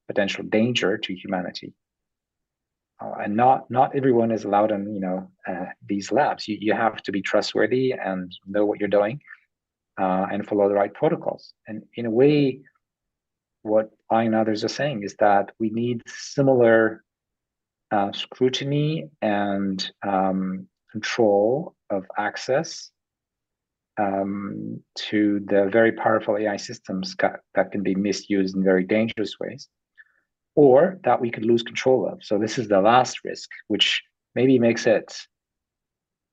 potential 0.07 0.45
danger 0.45 0.99
to 0.99 1.15
humanity. 1.15 1.75
Uh, 3.01 3.15
and 3.23 3.37
not 3.37 3.71
not 3.71 3.97
everyone 3.97 4.31
is 4.31 4.45
allowed 4.45 4.71
in 4.71 4.95
you 4.95 5.01
know 5.01 5.29
uh, 5.49 5.67
these 5.87 6.13
labs. 6.13 6.47
You 6.49 6.59
you 6.61 6.75
have 6.75 7.03
to 7.03 7.13
be 7.13 7.23
trustworthy 7.23 7.93
and 7.93 8.33
know 8.47 8.65
what 8.65 8.79
you're 8.81 8.89
doing 8.89 9.21
uh, 10.01 10.27
and 10.31 10.47
follow 10.47 10.69
the 10.69 10.75
right 10.75 10.93
protocols. 10.93 11.55
And 11.67 11.83
in 11.95 12.07
a 12.07 12.11
way, 12.11 12.61
what 13.63 13.91
I 14.11 14.25
and 14.25 14.35
others 14.35 14.65
are 14.65 14.69
saying 14.69 15.03
is 15.05 15.15
that 15.19 15.53
we 15.59 15.71
need 15.71 16.03
similar 16.07 17.05
uh, 17.91 18.13
scrutiny 18.13 19.11
and 19.21 19.93
um, 20.07 20.67
control 20.91 21.75
of 21.91 22.05
access 22.19 22.91
um, 23.99 24.83
to 24.97 25.41
the 25.47 25.69
very 25.71 25.93
powerful 25.93 26.37
AI 26.39 26.57
systems 26.57 27.15
that 27.55 27.71
can 27.71 27.83
be 27.83 27.95
misused 27.95 28.57
in 28.57 28.65
very 28.65 28.85
dangerous 28.85 29.39
ways, 29.39 29.69
or 30.55 30.99
that 31.05 31.21
we 31.21 31.31
could 31.31 31.45
lose 31.45 31.63
control 31.63 32.09
of. 32.09 32.23
So 32.25 32.39
this 32.39 32.59
is 32.59 32.69
the 32.69 32.81
last 32.81 33.19
risk, 33.25 33.51
which 33.69 34.03
maybe 34.35 34.59
makes 34.59 34.87
it 34.87 35.15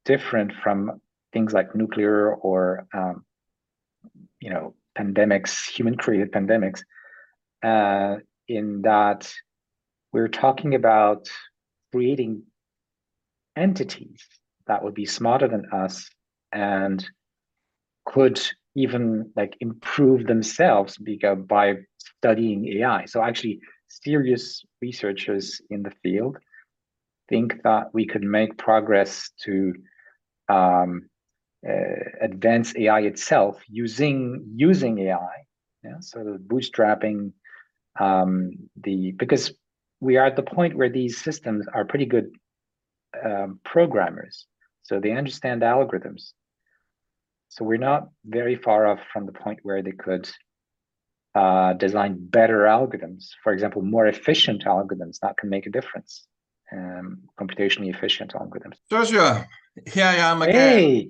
different 0.06 0.54
from 0.64 1.02
things 1.34 1.54
like 1.54 1.76
nuclear 1.76 2.34
or 2.36 2.88
um, 2.94 3.26
you 4.40 4.50
know 4.50 4.76
pandemics, 4.98 5.70
human-created 5.70 6.32
pandemics, 6.32 6.82
uh, 7.64 8.18
in 8.48 8.82
that 8.84 9.32
we're 10.12 10.28
talking 10.28 10.76
about 10.76 11.28
creating 11.92 12.44
entities 13.56 14.26
that 14.68 14.84
would 14.84 14.94
be 14.94 15.06
smarter 15.06 15.48
than 15.48 15.66
us 15.72 16.10
and 16.52 17.06
could 18.06 18.42
even 18.76 19.32
like 19.36 19.56
improve 19.60 20.26
themselves 20.26 20.98
because 20.98 21.38
by 21.48 21.76
studying 21.98 22.68
AI. 22.68 23.06
So 23.06 23.22
actually, 23.22 23.60
serious 23.88 24.64
researchers 24.82 25.62
in 25.70 25.84
the 25.84 25.92
field 26.04 26.38
think 27.28 27.62
that 27.64 27.94
we 27.94 28.06
could 28.06 28.24
make 28.24 28.58
progress 28.58 29.32
to 29.44 29.74
um, 30.48 31.10
uh, 31.68 31.72
advance 32.22 32.74
AI 32.76 33.02
itself 33.02 33.62
using 33.68 34.46
using 34.56 35.00
AI 35.00 35.46
Yeah, 35.84 36.00
so 36.00 36.24
the 36.24 36.38
bootstrapping, 36.38 37.34
um, 38.00 38.52
the 38.82 39.12
because 39.12 39.54
we 40.00 40.18
are 40.18 40.26
at 40.26 40.36
the 40.36 40.44
point 40.44 40.78
where 40.78 40.90
these 40.90 41.22
systems 41.22 41.66
are 41.74 41.84
pretty 41.86 42.06
good 42.06 42.32
um, 43.24 43.60
programmers, 43.66 44.46
so 44.84 45.00
they 45.00 45.12
understand 45.12 45.62
algorithms. 45.62 46.32
So 47.50 47.66
we're 47.66 47.78
not 47.78 48.10
very 48.26 48.56
far 48.56 48.86
off 48.86 49.00
from 49.12 49.26
the 49.26 49.32
point 49.32 49.60
where 49.64 49.82
they 49.82 49.92
could 49.92 50.30
uh, 51.36 51.74
design 51.74 52.18
better 52.20 52.60
algorithms, 52.60 53.30
for 53.44 53.54
example, 53.54 53.82
more 53.82 54.08
efficient 54.08 54.64
algorithms 54.66 55.20
that 55.22 55.38
can 55.38 55.50
make 55.50 55.66
a 55.66 55.70
difference, 55.70 56.28
um, 56.72 57.24
computationally 57.40 57.94
efficient 57.94 58.34
algorithms. 58.34 58.78
Yoshua, 58.92 59.48
here 59.86 60.06
I 60.06 60.16
am 60.16 60.42
again. 60.42 60.56
Hey, 60.56 61.10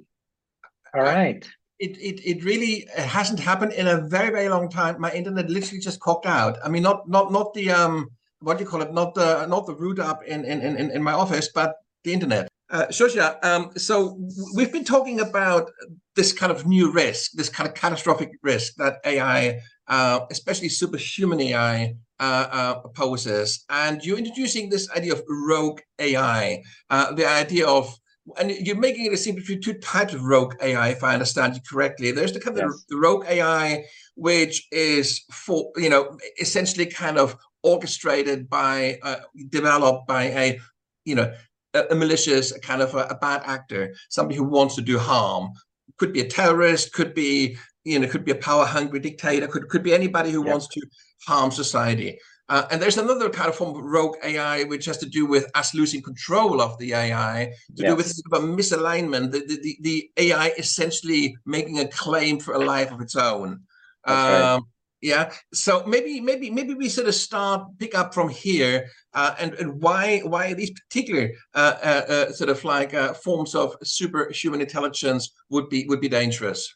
all 0.93 1.01
right. 1.01 1.48
It, 1.79 1.98
it, 1.98 2.22
it 2.25 2.43
really 2.43 2.86
hasn't 2.98 3.39
happened 3.39 3.72
in 3.72 3.88
a 3.88 4.01
very 4.01 4.31
very 4.31 4.50
long 4.50 4.69
time. 4.69 5.00
My 5.00 5.13
internet 5.13 5.50
literally 5.50 5.79
just 5.79 6.00
cocked 6.01 6.25
out. 6.25 6.58
I 6.63 6.69
mean, 6.69 6.84
not 6.84 7.08
not 7.08 7.31
not 7.31 7.53
the 7.53 7.72
um 7.72 8.10
what 8.41 8.58
do 8.58 8.63
you 8.63 8.69
call 8.69 8.81
it? 8.81 8.93
Not 8.93 9.15
the 9.15 9.46
not 9.46 9.65
the 9.65 9.75
root 9.75 10.00
up 10.00 10.24
in 10.24 10.43
in 10.43 10.62
in, 10.62 10.91
in 10.91 11.01
my 11.01 11.13
office, 11.13 11.50
but 11.53 11.75
the 12.03 12.13
internet. 12.13 12.50
Uh, 12.72 12.86
Yoshua, 12.88 13.43
um, 13.43 13.72
so 13.77 14.19
we've 14.55 14.72
been 14.72 14.84
talking 14.84 15.19
about 15.22 15.72
this 16.15 16.31
kind 16.31 16.51
of 16.51 16.67
new 16.67 16.91
risk, 16.91 17.31
this 17.31 17.50
kind 17.50 17.67
of 17.67 17.74
catastrophic 17.74 18.29
risk 18.43 18.75
that 18.75 19.00
AI, 19.05 19.60
uh, 19.88 20.19
especially 20.29 20.69
superhuman 20.69 21.41
AI, 21.41 21.96
uh, 22.19 22.48
uh, 22.51 22.75
poses. 22.89 23.65
And 23.69 24.03
you're 24.03 24.19
introducing 24.19 24.69
this 24.69 24.88
idea 24.91 25.13
of 25.13 25.24
rogue 25.27 25.79
AI, 25.98 26.62
uh, 26.91 27.13
the 27.13 27.27
idea 27.27 27.65
of, 27.65 27.91
and 28.38 28.51
you're 28.51 28.75
making 28.75 29.05
it 29.05 29.13
a 29.13 29.17
seem 29.17 29.36
between 29.36 29.62
two 29.62 29.74
types 29.75 30.13
of 30.13 30.24
rogue 30.24 30.55
AI, 30.62 30.89
if 30.89 31.03
I 31.03 31.13
understand 31.13 31.55
you 31.55 31.62
correctly. 31.69 32.12
There's 32.12 32.33
the 32.33 32.39
kind 32.39 32.57
yes. 32.57 32.65
of 32.65 32.88
the 32.88 32.98
rogue 32.98 33.25
AI, 33.27 33.86
which 34.15 34.67
is 34.71 35.24
for, 35.31 35.71
you 35.77 35.89
know, 35.89 36.17
essentially 36.39 36.86
kind 36.86 37.17
of 37.17 37.36
orchestrated 37.63 38.50
by, 38.50 39.00
uh, 39.03 39.17
developed 39.50 40.07
by 40.07 40.24
a, 40.25 40.59
you 41.05 41.15
know, 41.15 41.33
a, 41.74 41.83
a 41.91 41.95
malicious, 41.95 42.51
a 42.51 42.59
kind 42.59 42.81
of 42.81 42.95
a, 42.95 43.05
a, 43.05 43.15
bad 43.15 43.41
actor, 43.45 43.95
somebody 44.09 44.38
who 44.38 44.43
wants 44.43 44.75
to 44.75 44.81
do 44.81 44.98
harm. 44.98 45.50
Could 45.98 46.13
be 46.13 46.21
a 46.21 46.27
terrorist, 46.27 46.93
could 46.93 47.13
be, 47.13 47.57
you 47.83 48.00
know, 48.00 48.07
could 48.07 48.25
be 48.25 48.31
a 48.31 48.36
power-hungry 48.36 49.00
dictator, 49.00 49.48
could, 49.48 49.67
could 49.69 49.83
be 49.83 49.93
anybody 49.93 50.31
who 50.31 50.41
wants 50.41 50.67
to 50.67 50.81
harm 51.27 51.51
society. 51.51 52.17
Uh, 52.50 52.65
and 52.72 52.82
there's 52.82 52.98
another 52.98 53.29
kind 53.29 53.48
of 53.48 53.56
form 53.56 53.77
of 53.77 53.84
rogue 53.84 54.15
AI, 54.24 54.63
which 54.63 54.86
has 54.86 54.98
to 54.98 55.06
do 55.06 55.25
with 55.25 55.50
us 55.53 55.75
losing 55.75 56.01
control 56.01 56.62
of 56.62 56.77
the 56.79 56.94
AI, 56.94 57.53
to 57.75 57.84
yes. 57.84 57.91
do 57.91 57.96
with 57.96 58.08
sort 58.08 58.34
of 58.34 58.44
a 58.44 58.48
misalignment, 58.48 59.32
the, 59.32 59.46
the, 59.46 59.77
the, 59.82 60.12
AI 60.18 60.48
essentially 60.58 61.38
making 61.46 61.79
a 61.79 61.88
claim 61.88 62.39
for 62.39 62.56
a 62.56 62.60
life 62.60 62.91
of 62.91 63.01
its 63.01 63.15
own. 63.15 63.62
Um, 64.06 64.65
yeah. 65.01 65.32
So 65.53 65.86
maybe 65.86 66.20
maybe 66.20 66.50
maybe 66.50 66.74
we 66.74 66.89
sort 66.89 67.08
of 67.08 67.15
start 67.15 67.68
pick 67.77 67.96
up 67.96 68.13
from 68.13 68.27
here 68.27 68.88
uh, 69.13 69.36
and 69.39 69.53
and 69.53 69.82
why 69.82 70.20
why 70.20 70.53
these 70.53 70.72
particular 70.72 71.32
uh, 71.53 71.75
uh, 71.82 72.06
uh 72.10 72.32
sort 72.32 72.50
of 72.50 72.63
like 72.65 72.94
uh, 72.94 73.13
forms 73.13 73.56
of 73.56 73.75
superhuman 73.84 74.60
intelligence 74.60 75.32
would 75.50 75.70
be 75.70 75.86
would 75.88 76.01
be 76.01 76.10
dangerous. 76.10 76.75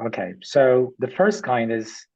Okay. 0.00 0.34
So 0.42 0.94
the 0.98 1.08
first 1.08 1.42
kind 1.42 1.72
is 1.72 2.06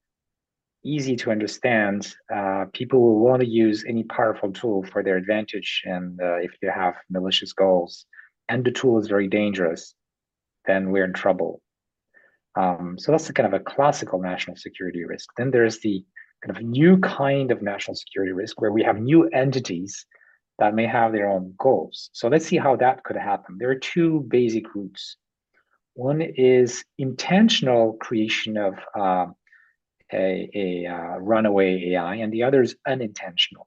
easy 0.84 1.16
to 1.16 1.30
understand 1.30 2.14
uh, 2.34 2.64
people 2.72 3.00
will 3.00 3.18
want 3.18 3.40
to 3.40 3.48
use 3.48 3.84
any 3.86 4.04
powerful 4.04 4.52
tool 4.52 4.82
for 4.84 5.02
their 5.02 5.16
advantage 5.16 5.82
and 5.84 6.18
if 6.42 6.52
you 6.62 6.70
have 6.70 6.94
malicious 7.10 7.52
goals 7.52 8.06
and 8.48 8.64
the 8.64 8.70
tool 8.70 8.98
is 8.98 9.08
very 9.08 9.28
dangerous 9.28 9.94
then 10.66 10.90
we're 10.90 11.04
in 11.04 11.12
trouble 11.12 11.60
um, 12.56 12.96
so 12.98 13.12
that's 13.12 13.30
kind 13.30 13.46
of 13.46 13.58
a 13.58 13.62
classical 13.64 14.20
national 14.20 14.56
security 14.56 15.04
risk. 15.04 15.28
Then 15.36 15.50
there's 15.50 15.78
the 15.80 16.04
kind 16.44 16.56
of 16.56 16.62
new 16.62 16.98
kind 16.98 17.50
of 17.50 17.62
national 17.62 17.94
security 17.94 18.32
risk 18.32 18.60
where 18.60 18.72
we 18.72 18.82
have 18.82 18.98
new 18.98 19.28
entities 19.28 20.06
that 20.58 20.74
may 20.74 20.86
have 20.86 21.12
their 21.12 21.28
own 21.28 21.54
goals. 21.58 22.10
So 22.12 22.28
let's 22.28 22.46
see 22.46 22.56
how 22.56 22.76
that 22.76 23.04
could 23.04 23.16
happen. 23.16 23.56
There 23.58 23.70
are 23.70 23.78
two 23.78 24.26
basic 24.28 24.74
routes. 24.74 25.16
One 25.94 26.20
is 26.20 26.84
intentional 26.98 27.94
creation 27.94 28.56
of 28.56 28.74
uh, 28.98 29.26
a, 30.12 30.50
a 30.54 30.86
uh, 30.86 31.18
runaway 31.18 31.92
AI, 31.92 32.16
and 32.16 32.32
the 32.32 32.42
other 32.42 32.62
is 32.62 32.76
unintentional. 32.86 33.66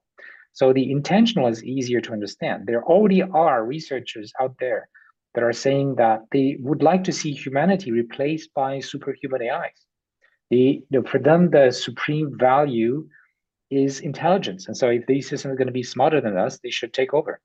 So 0.52 0.72
the 0.72 0.90
intentional 0.90 1.48
is 1.48 1.64
easier 1.64 2.00
to 2.02 2.12
understand. 2.12 2.66
There 2.66 2.84
already 2.84 3.22
are 3.22 3.64
researchers 3.64 4.32
out 4.40 4.54
there 4.60 4.88
that 5.34 5.42
are 5.42 5.52
saying 5.52 5.96
that 5.96 6.20
they 6.30 6.56
would 6.60 6.82
like 6.82 7.04
to 7.04 7.12
see 7.12 7.32
humanity 7.32 7.90
replaced 7.90 8.54
by 8.54 8.80
superhuman 8.80 9.42
AIs. 9.42 9.86
You 10.50 10.82
know, 10.90 11.02
for 11.02 11.18
them, 11.18 11.50
the 11.50 11.72
supreme 11.72 12.38
value 12.38 13.08
is 13.70 14.00
intelligence. 14.00 14.68
And 14.68 14.76
so 14.76 14.90
if 14.90 15.06
these 15.06 15.28
systems 15.28 15.52
are 15.52 15.56
going 15.56 15.66
to 15.66 15.72
be 15.72 15.82
smarter 15.82 16.20
than 16.20 16.36
us, 16.36 16.60
they 16.62 16.70
should 16.70 16.92
take 16.92 17.12
over. 17.12 17.40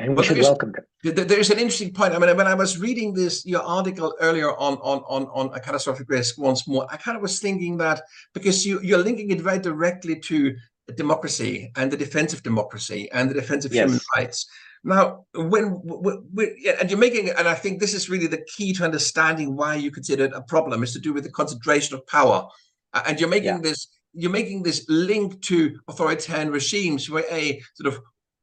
And 0.00 0.10
we 0.10 0.16
well, 0.16 0.24
should 0.24 0.38
welcome 0.38 0.72
them. 0.72 1.26
There's 1.26 1.50
an 1.50 1.58
interesting 1.58 1.92
point. 1.92 2.14
I 2.14 2.18
mean, 2.18 2.36
when 2.36 2.46
I 2.46 2.54
was 2.54 2.78
reading 2.78 3.14
this, 3.14 3.44
your 3.44 3.62
article 3.62 4.14
earlier 4.20 4.56
on 4.56 4.74
on 4.74 4.98
on 5.08 5.26
on 5.34 5.52
a 5.54 5.60
catastrophic 5.60 6.08
risk 6.08 6.38
once 6.38 6.68
more, 6.68 6.86
I 6.88 6.96
kind 6.96 7.16
of 7.16 7.22
was 7.22 7.40
thinking 7.40 7.78
that 7.78 8.02
because 8.32 8.64
you 8.64 8.80
you're 8.80 9.02
linking 9.02 9.30
it 9.30 9.40
very 9.40 9.58
directly 9.58 10.20
to 10.20 10.54
democracy 10.94 11.70
and 11.76 11.90
the 11.90 11.96
defense 11.96 12.32
of 12.32 12.42
democracy 12.42 13.10
and 13.12 13.28
the 13.28 13.34
defense 13.34 13.64
of 13.64 13.74
yes. 13.74 13.86
human 13.86 14.00
rights. 14.16 14.46
Now, 14.84 15.26
when, 15.34 15.80
when, 15.82 16.56
and 16.80 16.88
you're 16.88 16.98
making, 16.98 17.30
and 17.30 17.48
I 17.48 17.54
think 17.54 17.80
this 17.80 17.94
is 17.94 18.08
really 18.08 18.28
the 18.28 18.44
key 18.56 18.72
to 18.74 18.84
understanding 18.84 19.56
why 19.56 19.74
you 19.74 19.90
consider 19.90 20.26
it 20.26 20.32
a 20.32 20.40
problem, 20.40 20.82
is 20.82 20.92
to 20.92 21.00
do 21.00 21.12
with 21.12 21.24
the 21.24 21.30
concentration 21.30 21.96
of 21.96 22.06
power, 22.06 22.46
and 22.94 23.18
you're 23.18 23.28
making 23.28 23.56
yeah. 23.56 23.60
this 23.60 23.88
you're 24.14 24.30
making 24.30 24.62
this 24.62 24.86
link 24.88 25.40
to 25.42 25.78
authoritarian 25.88 26.50
regimes 26.50 27.10
where 27.10 27.24
a 27.30 27.60
sort 27.74 27.92
of 27.92 28.00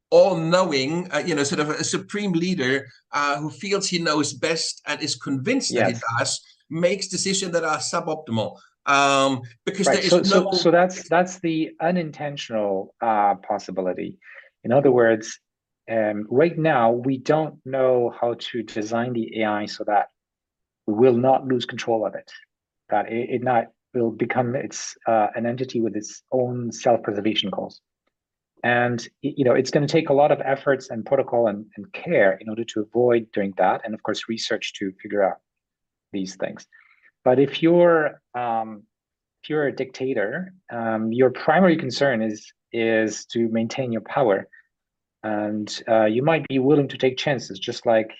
all-knowing, 0.09 1.11
uh, 1.11 1.23
you 1.25 1.35
know, 1.35 1.43
sort 1.43 1.59
of 1.59 1.69
a 1.69 1.83
supreme 1.83 2.31
leader 2.31 2.87
uh, 3.11 3.37
who 3.39 3.49
feels 3.49 3.87
he 3.87 3.99
knows 3.99 4.33
best 4.33 4.81
and 4.87 5.01
is 5.01 5.15
convinced 5.15 5.71
yes. 5.71 5.87
that 5.87 5.95
he 5.95 6.01
does 6.19 6.41
makes 6.69 7.07
decisions 7.07 7.51
that 7.51 7.63
are 7.63 7.77
suboptimal. 7.77 8.57
Um, 8.85 9.41
because 9.65 9.87
right. 9.87 10.03
so, 10.03 10.17
no... 10.17 10.23
so, 10.23 10.51
so 10.51 10.71
that's 10.71 11.09
that's 11.09 11.39
the 11.39 11.71
unintentional 11.81 12.93
uh, 13.01 13.35
possibility. 13.35 14.19
In 14.63 14.71
other 14.71 14.91
words, 14.91 15.39
um, 15.89 16.27
right 16.29 16.57
now, 16.57 16.91
we 16.91 17.17
don't 17.17 17.55
know 17.65 18.13
how 18.19 18.35
to 18.37 18.63
design 18.63 19.13
the 19.13 19.41
AI 19.41 19.65
so 19.65 19.83
that 19.85 20.07
we 20.87 20.93
will 20.93 21.17
not 21.17 21.47
lose 21.47 21.65
control 21.65 22.05
of 22.05 22.15
it, 22.15 22.31
that 22.89 23.11
it, 23.11 23.29
it 23.29 23.43
not 23.43 23.65
will 23.93 24.11
become 24.11 24.55
its 24.55 24.95
uh, 25.07 25.27
an 25.35 25.45
entity 25.45 25.81
with 25.81 25.95
its 25.95 26.23
own 26.31 26.71
self-preservation 26.71 27.49
goals. 27.49 27.81
And 28.65 29.07
you 29.21 29.45
know, 29.45 29.53
it's 29.53 29.71
going 29.71 29.87
to 29.87 29.91
take 29.91 30.09
a 30.09 30.13
lot 30.13 30.31
of 30.31 30.41
efforts 30.43 30.89
and 30.89 31.05
protocol 31.05 31.47
and, 31.47 31.65
and 31.77 31.85
care 31.93 32.33
in 32.41 32.49
order 32.49 32.65
to 32.65 32.81
avoid 32.81 33.31
doing 33.31 33.53
that, 33.57 33.81
and 33.85 33.93
of 33.93 34.03
course, 34.03 34.27
research 34.27 34.73
to 34.79 34.91
figure 35.01 35.23
out 35.23 35.37
these 36.11 36.35
things. 36.35 36.65
But 37.23 37.39
if 37.39 37.61
you're 37.61 38.19
um, 38.37 38.83
if 39.43 39.49
you're 39.49 39.67
a 39.67 39.71
dictator, 39.71 40.53
um, 40.73 41.13
your 41.13 41.29
primary 41.29 41.77
concern 41.77 42.21
is 42.21 42.51
is 42.73 43.25
to 43.27 43.47
maintain 43.49 43.93
your 43.93 44.01
power 44.01 44.47
and 45.25 45.81
uh, 45.89 46.05
you 46.05 46.21
might 46.21 46.47
be 46.47 46.59
willing 46.59 46.87
to 46.87 46.97
take 46.97 47.17
chances, 47.17 47.57
just 47.57 47.87
like 47.87 48.11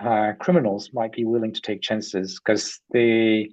uh, 0.00 0.32
criminals 0.38 0.90
might 0.92 1.12
be 1.12 1.24
willing 1.24 1.52
to 1.52 1.60
take 1.60 1.82
chances 1.82 2.38
because 2.38 2.80
they, 2.92 3.50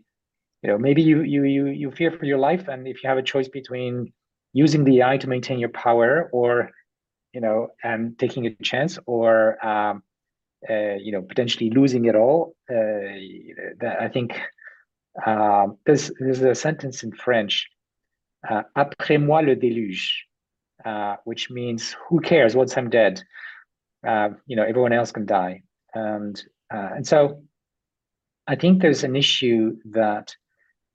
you 0.61 0.69
know, 0.69 0.77
maybe 0.77 1.01
you 1.01 1.23
you 1.23 1.43
you 1.45 1.65
you 1.65 1.91
fear 1.91 2.11
for 2.11 2.25
your 2.25 2.37
life, 2.37 2.67
and 2.67 2.87
if 2.87 3.03
you 3.03 3.09
have 3.09 3.17
a 3.17 3.23
choice 3.23 3.47
between 3.47 4.13
using 4.55 4.83
the 4.85 5.01
AI 5.01 5.17
to 5.17 5.27
maintain 5.29 5.59
your 5.59 5.69
power, 5.69 6.29
or 6.31 6.71
you 7.33 7.41
know, 7.41 7.67
and 7.83 8.17
taking 8.17 8.47
a 8.47 8.55
chance, 8.63 8.97
or 9.05 9.29
um, 9.65 10.01
uh, 10.69 10.95
you 11.05 11.11
know, 11.11 11.21
potentially 11.21 11.69
losing 11.69 12.05
it 12.05 12.15
all, 12.15 12.55
uh, 12.71 13.85
I 14.05 14.09
think 14.11 14.39
um, 15.25 15.77
there's 15.85 16.11
there's 16.19 16.41
a 16.41 16.55
sentence 16.55 17.03
in 17.03 17.11
French, 17.11 17.69
uh, 18.49 18.63
"Après 18.75 19.21
moi 19.23 19.41
le 19.41 19.55
déluge." 19.55 20.25
uh, 20.83 21.15
which 21.23 21.49
means 21.49 21.95
who 22.07 22.19
cares 22.19 22.55
once 22.55 22.77
I'm 22.77 22.89
dead? 22.89 23.21
Uh, 24.05 24.29
you 24.45 24.55
know, 24.55 24.63
everyone 24.63 24.93
else 24.93 25.11
can 25.11 25.25
die, 25.25 25.63
and 25.93 26.41
uh, 26.73 26.89
and 26.95 27.07
so 27.07 27.43
I 28.47 28.55
think 28.55 28.81
there's 28.81 29.03
an 29.03 29.15
issue 29.15 29.77
that 29.91 30.35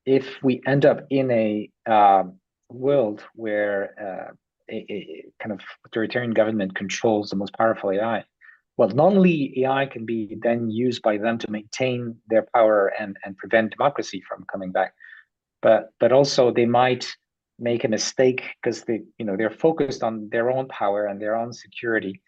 if 0.06 0.42
we 0.42 0.60
end 0.66 0.84
up 0.84 1.06
in 1.10 1.30
a 1.30 1.70
um, 1.86 2.39
world 2.70 3.22
where 3.34 3.94
uh, 4.00 4.32
a, 4.70 4.74
a, 4.90 5.24
kind 5.42 5.52
of 5.52 5.60
authoritarian 5.86 6.32
government 6.32 6.74
controls 6.74 7.30
the 7.30 7.36
most 7.36 7.52
powerful 7.54 7.90
AI, 7.90 8.24
well, 8.76 8.88
not 8.88 9.12
only 9.12 9.62
AI 9.62 9.86
can 9.86 10.06
be 10.06 10.36
then 10.42 10.70
used 10.70 11.02
by 11.02 11.18
them 11.18 11.38
to 11.38 11.50
maintain 11.50 12.16
their 12.28 12.46
power 12.54 12.92
and 12.98 13.16
and 13.24 13.36
prevent 13.36 13.72
democracy 13.72 14.22
from 14.26 14.44
coming 14.50 14.72
back, 14.72 14.94
but 15.60 15.90
but 15.98 16.12
also 16.12 16.50
they 16.50 16.66
might 16.66 17.06
make 17.58 17.84
a 17.84 17.88
mistake 17.88 18.42
because 18.62 18.84
they 18.84 19.02
you 19.18 19.26
know 19.26 19.36
they're 19.36 19.50
focused 19.50 20.02
on 20.02 20.28
their 20.30 20.50
own 20.50 20.66
power 20.68 21.06
and 21.06 21.20
their 21.20 21.36
own 21.36 21.52
security 21.52 22.22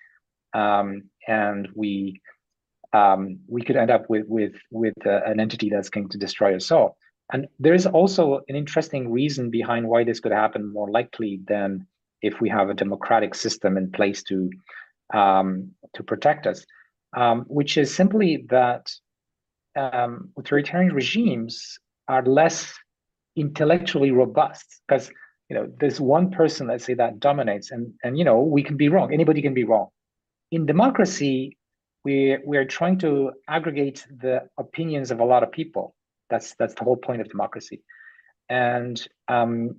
um, 0.54 1.04
and 1.26 1.68
we 1.74 2.20
um, 2.92 3.38
we 3.48 3.62
could 3.62 3.76
end 3.76 3.90
up 3.90 4.08
with 4.10 4.26
with 4.28 4.54
with 4.70 4.94
uh, 5.06 5.20
an 5.24 5.40
entity 5.40 5.70
that's 5.70 5.88
going 5.88 6.08
to 6.10 6.18
destroy 6.18 6.54
us 6.54 6.70
all 6.70 6.96
And 7.32 7.48
there 7.58 7.74
is 7.74 7.86
also 7.86 8.40
an 8.48 8.56
interesting 8.56 9.10
reason 9.10 9.50
behind 9.50 9.88
why 9.88 10.04
this 10.04 10.20
could 10.20 10.32
happen 10.32 10.72
more 10.72 10.90
likely 10.90 11.40
than 11.46 11.86
if 12.20 12.40
we 12.40 12.48
have 12.48 12.68
a 12.68 12.74
democratic 12.74 13.34
system 13.34 13.76
in 13.76 13.90
place 13.90 14.22
to 14.24 14.50
um, 15.14 15.70
to 15.94 16.02
protect 16.02 16.46
us, 16.46 16.64
um, 17.16 17.44
which 17.48 17.76
is 17.76 17.94
simply 17.94 18.46
that 18.48 18.90
um, 19.76 20.30
authoritarian 20.38 20.94
regimes 20.94 21.78
are 22.08 22.24
less 22.24 22.72
intellectually 23.36 24.10
robust 24.10 24.80
because 24.86 25.10
you 25.48 25.56
know 25.56 25.70
there's 25.80 26.00
one 26.00 26.30
person 26.30 26.66
let's 26.66 26.84
say 26.84 26.94
that 26.94 27.20
dominates. 27.20 27.70
And 27.70 27.92
and 28.02 28.18
you 28.18 28.24
know 28.24 28.40
we 28.40 28.62
can 28.62 28.76
be 28.76 28.88
wrong. 28.88 29.12
Anybody 29.12 29.42
can 29.42 29.54
be 29.54 29.64
wrong. 29.64 29.88
In 30.50 30.66
democracy 30.66 31.56
we 32.04 32.38
we're 32.44 32.64
trying 32.64 32.98
to 32.98 33.32
aggregate 33.48 34.06
the 34.20 34.42
opinions 34.58 35.10
of 35.10 35.20
a 35.20 35.24
lot 35.24 35.42
of 35.42 35.52
people 35.52 35.94
that's 36.32 36.54
that's 36.58 36.74
the 36.74 36.84
whole 36.84 36.96
point 36.96 37.20
of 37.20 37.28
democracy. 37.28 37.82
And 38.48 38.96
um, 39.28 39.76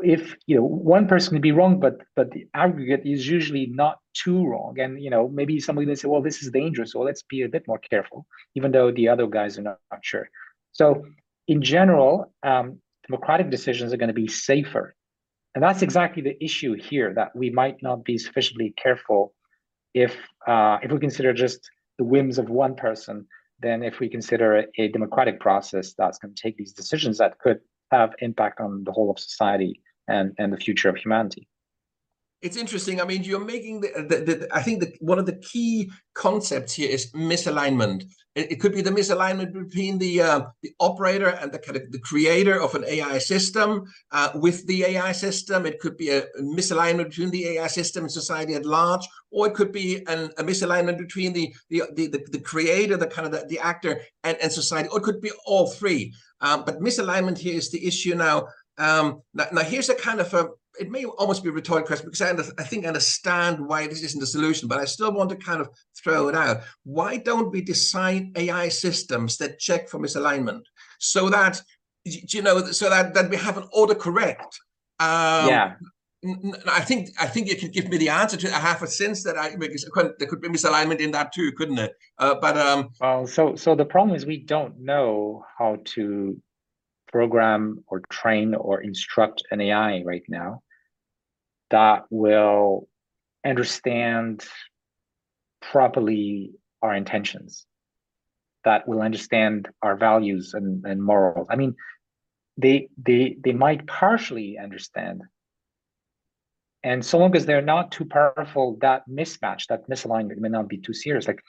if 0.00 0.36
you 0.46 0.56
know 0.56 0.64
one 0.64 1.06
person 1.06 1.32
can 1.34 1.42
be 1.42 1.52
wrong 1.52 1.78
but 1.78 1.98
but 2.16 2.30
the 2.30 2.46
aggregate 2.54 3.02
is 3.04 3.28
usually 3.28 3.66
not 3.66 3.98
too 4.14 4.46
wrong. 4.46 4.76
And 4.78 5.02
you 5.02 5.10
know 5.10 5.28
maybe 5.28 5.60
somebody 5.60 5.86
will 5.86 5.96
say 5.96 6.08
well 6.08 6.22
this 6.22 6.42
is 6.42 6.50
dangerous 6.50 6.92
so 6.92 7.00
let's 7.00 7.22
be 7.22 7.42
a 7.42 7.48
bit 7.48 7.66
more 7.66 7.78
careful 7.78 8.26
even 8.54 8.72
though 8.72 8.90
the 8.90 9.08
other 9.08 9.26
guys 9.26 9.58
are 9.58 9.62
not, 9.62 9.78
not 9.90 10.04
sure. 10.04 10.28
So 10.72 11.04
in 11.48 11.62
general 11.62 12.32
um, 12.42 12.80
democratic 13.08 13.50
decisions 13.50 13.92
are 13.92 13.96
going 13.96 14.08
to 14.08 14.14
be 14.14 14.28
safer. 14.28 14.94
And 15.54 15.62
that's 15.62 15.82
exactly 15.82 16.22
the 16.22 16.42
issue 16.42 16.74
here 16.74 17.14
that 17.14 17.34
we 17.36 17.50
might 17.50 17.76
not 17.80 18.04
be 18.04 18.18
sufficiently 18.18 18.74
careful 18.76 19.34
if 19.92 20.16
uh, 20.46 20.78
if 20.82 20.90
we 20.90 20.98
consider 20.98 21.32
just 21.32 21.60
the 21.98 22.04
whims 22.04 22.38
of 22.38 22.48
one 22.48 22.74
person 22.74 23.26
than 23.64 23.82
if 23.82 23.98
we 23.98 24.08
consider 24.08 24.58
a, 24.58 24.64
a 24.78 24.88
democratic 24.88 25.40
process 25.40 25.94
that's 25.96 26.18
going 26.18 26.34
to 26.34 26.40
take 26.40 26.56
these 26.56 26.72
decisions 26.72 27.18
that 27.18 27.38
could 27.38 27.60
have 27.90 28.12
impact 28.20 28.60
on 28.60 28.84
the 28.84 28.92
whole 28.92 29.10
of 29.10 29.18
society 29.18 29.80
and 30.06 30.34
and 30.38 30.52
the 30.52 30.56
future 30.56 30.90
of 30.90 30.96
humanity 30.96 31.48
it's 32.44 32.58
interesting. 32.58 33.00
I 33.00 33.04
mean, 33.04 33.24
you're 33.24 33.42
making 33.42 33.80
the, 33.80 33.88
the, 34.06 34.16
the 34.18 34.48
I 34.52 34.60
think 34.60 34.80
the, 34.80 34.92
one 35.00 35.18
of 35.18 35.24
the 35.24 35.36
key 35.36 35.90
concepts 36.12 36.74
here 36.74 36.90
is 36.90 37.10
misalignment. 37.12 38.04
It, 38.34 38.52
it 38.52 38.60
could 38.60 38.74
be 38.74 38.82
the 38.82 38.90
misalignment 38.90 39.54
between 39.54 39.96
the 39.96 40.20
uh, 40.20 40.40
the 40.62 40.74
operator 40.78 41.28
and 41.28 41.50
the 41.50 41.58
kind 41.58 41.78
of 41.78 41.90
the 41.90 42.00
creator 42.00 42.60
of 42.60 42.74
an 42.74 42.84
AI 42.86 43.16
system 43.16 43.84
uh, 44.12 44.28
with 44.34 44.66
the 44.66 44.84
AI 44.84 45.12
system. 45.12 45.64
It 45.64 45.80
could 45.80 45.96
be 45.96 46.10
a, 46.10 46.26
misalignment 46.38 47.08
between 47.08 47.30
the 47.30 47.48
AI 47.48 47.66
system 47.66 48.04
and 48.04 48.12
society 48.12 48.52
at 48.54 48.66
large, 48.66 49.06
or 49.32 49.46
it 49.46 49.54
could 49.54 49.72
be 49.72 50.04
an, 50.06 50.30
a 50.36 50.44
misalignment 50.44 50.98
between 50.98 51.32
the 51.32 51.54
the, 51.70 51.84
the 51.94 52.22
the, 52.30 52.40
creator, 52.40 52.98
the 52.98 53.06
kind 53.06 53.26
of 53.26 53.32
the, 53.32 53.46
the 53.48 53.58
actor, 53.58 54.02
and, 54.22 54.36
and 54.42 54.52
society, 54.52 54.90
or 54.90 54.98
it 54.98 55.04
could 55.04 55.22
be 55.22 55.32
all 55.46 55.70
three. 55.70 56.12
Um, 56.42 56.64
but 56.66 56.80
misalignment 56.80 57.38
here 57.38 57.56
is 57.56 57.70
the 57.70 57.86
issue 57.86 58.14
now. 58.14 58.48
Um, 58.76 59.22
now, 59.32 59.46
now 59.50 59.62
here's 59.62 59.88
a 59.88 59.94
kind 59.94 60.20
of 60.20 60.34
a 60.34 60.48
it 60.78 60.90
may 60.90 61.04
almost 61.04 61.42
be 61.42 61.50
a 61.50 61.52
rhetorical 61.52 61.86
question 61.86 62.06
because 62.06 62.20
I, 62.20 62.30
under, 62.30 62.44
I 62.58 62.64
think 62.64 62.84
I 62.84 62.88
understand 62.88 63.64
why 63.66 63.86
this 63.86 64.02
isn't 64.02 64.22
a 64.22 64.26
solution, 64.26 64.68
but 64.68 64.78
I 64.78 64.84
still 64.84 65.12
want 65.12 65.30
to 65.30 65.36
kind 65.36 65.60
of 65.60 65.68
throw 66.02 66.28
it 66.28 66.34
out. 66.34 66.62
Why 66.84 67.16
don't 67.16 67.50
we 67.50 67.60
design 67.60 68.32
AI 68.36 68.68
systems 68.68 69.36
that 69.38 69.58
check 69.58 69.88
for 69.88 69.98
misalignment 69.98 70.62
so 70.98 71.28
that 71.30 71.60
you 72.04 72.42
know 72.42 72.60
so 72.66 72.90
that 72.90 73.14
that 73.14 73.30
we 73.30 73.36
have 73.36 73.56
an 73.56 73.68
autocorrect? 73.76 74.52
Um, 75.00 75.48
yeah. 75.48 75.74
I 76.66 76.80
think 76.80 77.10
I 77.20 77.26
think 77.26 77.48
you 77.48 77.56
could 77.56 77.72
give 77.72 77.88
me 77.88 77.98
the 77.98 78.08
answer 78.08 78.36
to. 78.38 78.48
I 78.48 78.58
have 78.58 78.82
a 78.82 78.86
sense 78.86 79.22
that 79.24 79.36
I 79.36 79.50
there 79.50 80.28
could 80.28 80.40
be 80.40 80.48
misalignment 80.48 81.00
in 81.00 81.10
that 81.10 81.32
too, 81.34 81.52
couldn't 81.52 81.78
it? 81.78 81.92
Uh, 82.18 82.34
but 82.40 82.56
um. 82.56 82.88
Well, 83.00 83.26
so 83.26 83.56
so 83.56 83.74
the 83.74 83.84
problem 83.84 84.16
is 84.16 84.24
we 84.24 84.38
don't 84.38 84.80
know 84.80 85.44
how 85.58 85.78
to 85.96 86.40
program 87.14 87.84
or 87.86 88.00
train 88.10 88.56
or 88.56 88.80
instruct 88.80 89.44
an 89.52 89.60
AI 89.60 90.02
right 90.04 90.24
now 90.28 90.50
that 91.70 92.00
will 92.10 92.88
understand 93.46 94.44
properly 95.62 96.50
our 96.82 96.92
intentions, 97.02 97.66
that 98.64 98.88
will 98.88 99.00
understand 99.00 99.68
our 99.80 99.96
values 99.96 100.54
and, 100.54 100.84
and 100.84 101.00
morals. 101.00 101.46
I 101.48 101.54
mean, 101.54 101.76
they 102.56 102.88
they 103.08 103.36
they 103.44 103.52
might 103.52 103.86
partially 103.86 104.58
understand. 104.66 105.22
And 106.82 107.00
so 107.08 107.18
long 107.18 107.36
as 107.36 107.46
they're 107.46 107.70
not 107.74 107.92
too 107.92 108.06
powerful, 108.06 108.76
that 108.80 109.02
mismatch, 109.08 109.62
that 109.68 109.88
misalignment 109.88 110.38
may 110.38 110.48
not 110.48 110.68
be 110.68 110.78
too 110.78 110.92
serious. 110.92 111.28
Like 111.28 111.42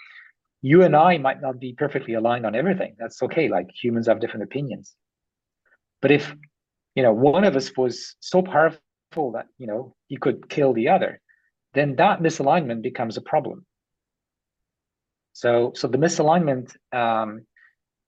you 0.61 0.83
and 0.83 0.95
I 0.95 1.17
might 1.17 1.41
not 1.41 1.59
be 1.59 1.73
perfectly 1.73 2.13
aligned 2.13 2.45
on 2.45 2.55
everything. 2.55 2.95
That's 2.99 3.21
okay. 3.23 3.49
Like 3.49 3.67
humans 3.83 4.07
have 4.07 4.21
different 4.21 4.43
opinions. 4.43 4.95
But 6.05 6.11
if 6.11 6.35
you 6.93 7.01
know 7.01 7.13
one 7.13 7.45
of 7.45 7.55
us 7.55 7.75
was 7.75 8.15
so 8.19 8.43
powerful 8.43 9.31
that 9.31 9.47
you 9.57 9.65
know 9.65 9.95
he 10.05 10.17
could 10.17 10.47
kill 10.49 10.71
the 10.71 10.89
other, 10.89 11.19
then 11.73 11.95
that 11.95 12.19
misalignment 12.19 12.83
becomes 12.83 13.17
a 13.17 13.21
problem. 13.21 13.65
So 15.33 15.71
so 15.73 15.87
the 15.87 15.97
misalignment 15.97 16.67
um, 16.93 17.47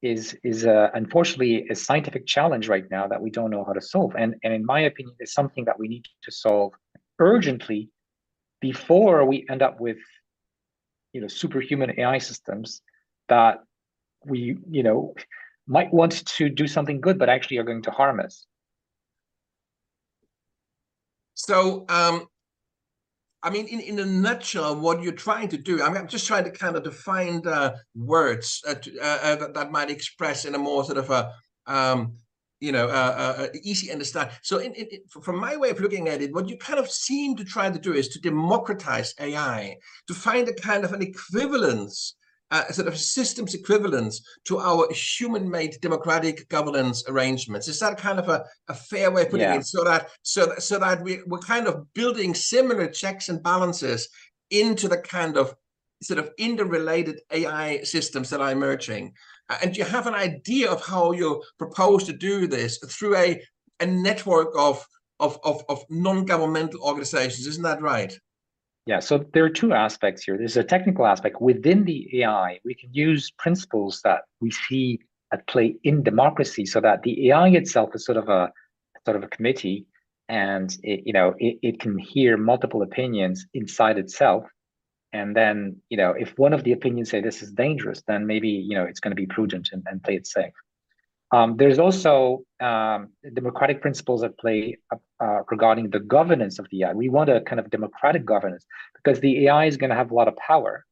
is 0.03 0.37
is 0.43 0.63
unfortunately 0.65 1.69
a 1.71 1.75
scientific 1.75 2.27
challenge 2.27 2.67
right 2.67 2.85
now 2.91 3.07
that 3.07 3.19
we 3.19 3.31
don't 3.31 3.49
know 3.49 3.63
how 3.65 3.73
to 3.73 3.81
solve. 3.81 4.13
And 4.15 4.35
and 4.43 4.53
in 4.53 4.63
my 4.63 4.81
opinion, 4.81 5.15
is 5.19 5.33
something 5.33 5.65
that 5.65 5.79
we 5.79 5.87
need 5.87 6.03
to 6.25 6.31
solve 6.31 6.73
urgently 7.17 7.89
before 8.61 9.25
we 9.25 9.47
end 9.49 9.63
up 9.63 9.81
with 9.81 9.97
you 11.13 11.21
know 11.21 11.27
superhuman 11.27 11.99
AI 11.99 12.19
systems 12.19 12.83
that 13.27 13.63
we 14.23 14.55
you 14.69 14.83
know 14.83 15.15
might 15.67 15.93
want 15.93 16.25
to 16.25 16.49
do 16.49 16.67
something 16.67 17.01
good, 17.01 17.19
but 17.19 17.29
actually 17.29 17.57
are 17.57 17.63
going 17.63 17.83
to 17.83 17.91
harm 17.91 18.19
us. 18.19 18.45
So, 21.35 21.85
um, 21.89 22.27
I 23.43 23.49
mean, 23.49 23.67
in, 23.67 23.79
in 23.79 23.99
a 23.99 24.05
nutshell, 24.05 24.79
what 24.79 25.03
you're 25.03 25.13
trying 25.13 25.49
to 25.49 25.57
do, 25.57 25.81
I 25.81 25.89
mean, 25.89 25.97
I'm 25.97 26.07
just 26.07 26.25
trying 26.25 26.45
to 26.45 26.51
kind 26.51 26.75
of 26.75 26.83
define 26.83 27.43
words 27.95 28.61
uh, 28.67 28.73
to, 28.73 28.99
uh, 28.99 29.19
uh, 29.21 29.35
that, 29.35 29.53
that, 29.53 29.71
might 29.71 29.91
express 29.91 30.45
in 30.45 30.55
a 30.55 30.57
more 30.57 30.83
sort 30.83 30.97
of 30.97 31.09
a, 31.11 31.31
um, 31.67 32.13
you 32.59 32.71
know, 32.71 32.87
uh, 32.87 33.35
uh, 33.37 33.47
easy 33.63 33.91
understand. 33.91 34.31
So, 34.41 34.57
in, 34.57 34.73
in, 34.73 34.87
from 35.21 35.39
my 35.39 35.55
way 35.55 35.69
of 35.69 35.79
looking 35.79 36.07
at 36.07 36.21
it, 36.21 36.33
what 36.33 36.49
you 36.49 36.57
kind 36.57 36.79
of 36.79 36.89
seem 36.89 37.35
to 37.35 37.45
try 37.45 37.69
to 37.69 37.79
do 37.79 37.93
is 37.93 38.07
to 38.09 38.19
democratize 38.19 39.13
AI, 39.19 39.77
to 40.07 40.13
find 40.15 40.47
a 40.47 40.53
kind 40.53 40.83
of 40.83 40.93
an 40.93 41.03
equivalence 41.03 42.15
uh, 42.51 42.65
sort 42.71 42.87
of 42.87 42.97
systems 42.97 43.53
equivalents 43.53 44.21
to 44.45 44.59
our 44.59 44.91
human-made 44.91 45.77
democratic 45.81 46.47
governance 46.49 47.03
arrangements. 47.07 47.67
Is 47.67 47.79
that 47.79 47.97
kind 47.97 48.19
of 48.19 48.29
a, 48.29 48.45
a 48.69 48.73
fair 48.73 49.11
way 49.11 49.23
of 49.23 49.29
putting 49.29 49.47
yeah. 49.47 49.55
it? 49.55 49.65
So 49.65 49.83
that 49.83 50.09
so 50.21 50.45
that, 50.45 50.63
so 50.63 50.79
that 50.79 51.01
we, 51.01 51.19
we're 51.27 51.39
kind 51.39 51.67
of 51.67 51.91
building 51.93 52.33
similar 52.33 52.87
checks 52.87 53.29
and 53.29 53.43
balances 53.43 54.09
into 54.49 54.87
the 54.87 54.97
kind 54.97 55.37
of 55.37 55.53
sort 56.01 56.19
of 56.19 56.31
interrelated 56.37 57.19
AI 57.31 57.81
systems 57.83 58.29
that 58.29 58.41
are 58.41 58.51
emerging. 58.51 59.13
And 59.61 59.75
you 59.75 59.83
have 59.83 60.07
an 60.07 60.13
idea 60.13 60.69
of 60.69 60.85
how 60.85 61.11
you 61.11 61.41
propose 61.57 62.03
to 62.05 62.13
do 62.13 62.47
this 62.47 62.77
through 62.77 63.15
a, 63.15 63.41
a 63.79 63.85
network 63.85 64.49
of, 64.57 64.85
of, 65.19 65.39
of, 65.43 65.63
of 65.69 65.83
non-governmental 65.89 66.81
organizations. 66.81 67.47
Isn't 67.47 67.63
that 67.63 67.81
right? 67.81 68.17
Yeah, 68.87 68.99
so 68.99 69.25
there 69.33 69.43
are 69.43 69.49
two 69.49 69.73
aspects 69.73 70.23
here. 70.23 70.37
There's 70.37 70.55
a 70.55 70.63
technical 70.63 71.05
aspect. 71.05 71.41
Within 71.41 71.83
the 71.83 72.21
AI, 72.21 72.59
we 72.63 72.73
can 72.73 72.93
use 72.93 73.31
principles 73.31 73.99
that 74.05 74.21
we 74.39 74.49
see 74.49 74.99
at 75.33 75.45
play 75.47 75.75
in 75.83 76.03
democracy 76.03 76.65
so 76.65 76.79
that 76.79 77.03
the 77.03 77.29
AI 77.29 77.49
itself 77.49 77.89
is 77.93 78.05
sort 78.05 78.17
of 78.17 78.29
a 78.29 78.49
sort 79.05 79.17
of 79.17 79.23
a 79.23 79.27
committee 79.27 79.85
and 80.29 80.77
it, 80.83 81.01
you 81.05 81.13
know 81.13 81.33
it, 81.37 81.57
it 81.61 81.79
can 81.79 81.97
hear 81.97 82.37
multiple 82.37 82.81
opinions 82.81 83.45
inside 83.53 83.97
itself 83.97 84.45
and 85.13 85.35
then 85.35 85.77
you 85.89 85.97
know 85.97 86.13
if 86.17 86.37
one 86.37 86.53
of 86.53 86.63
the 86.63 86.73
opinions 86.73 87.09
say 87.09 87.21
this 87.21 87.41
is 87.41 87.51
dangerous 87.51 88.01
then 88.07 88.25
maybe 88.25 88.49
you 88.49 88.75
know 88.75 88.83
it's 88.83 88.99
going 88.99 89.11
to 89.11 89.15
be 89.15 89.25
prudent 89.25 89.69
and, 89.71 89.83
and 89.89 90.03
play 90.03 90.15
it 90.15 90.27
safe 90.27 90.53
um, 91.31 91.57
there's 91.57 91.79
also 91.79 92.43
um, 92.61 93.09
democratic 93.33 93.81
principles 93.81 94.23
at 94.23 94.37
play 94.37 94.77
uh, 94.91 95.39
regarding 95.49 95.89
the 95.89 95.99
governance 95.99 96.59
of 96.59 96.67
the 96.71 96.83
AI. 96.83 96.93
We 96.93 97.09
want 97.09 97.29
a 97.29 97.41
kind 97.41 97.59
of 97.59 97.69
democratic 97.69 98.25
governance 98.25 98.65
because 98.95 99.19
the 99.19 99.45
AI 99.45 99.65
is 99.65 99.77
going 99.77 99.89
to 99.89 99.95
have 99.95 100.11
a 100.11 100.13
lot 100.13 100.27
of 100.27 100.35
power, 100.37 100.85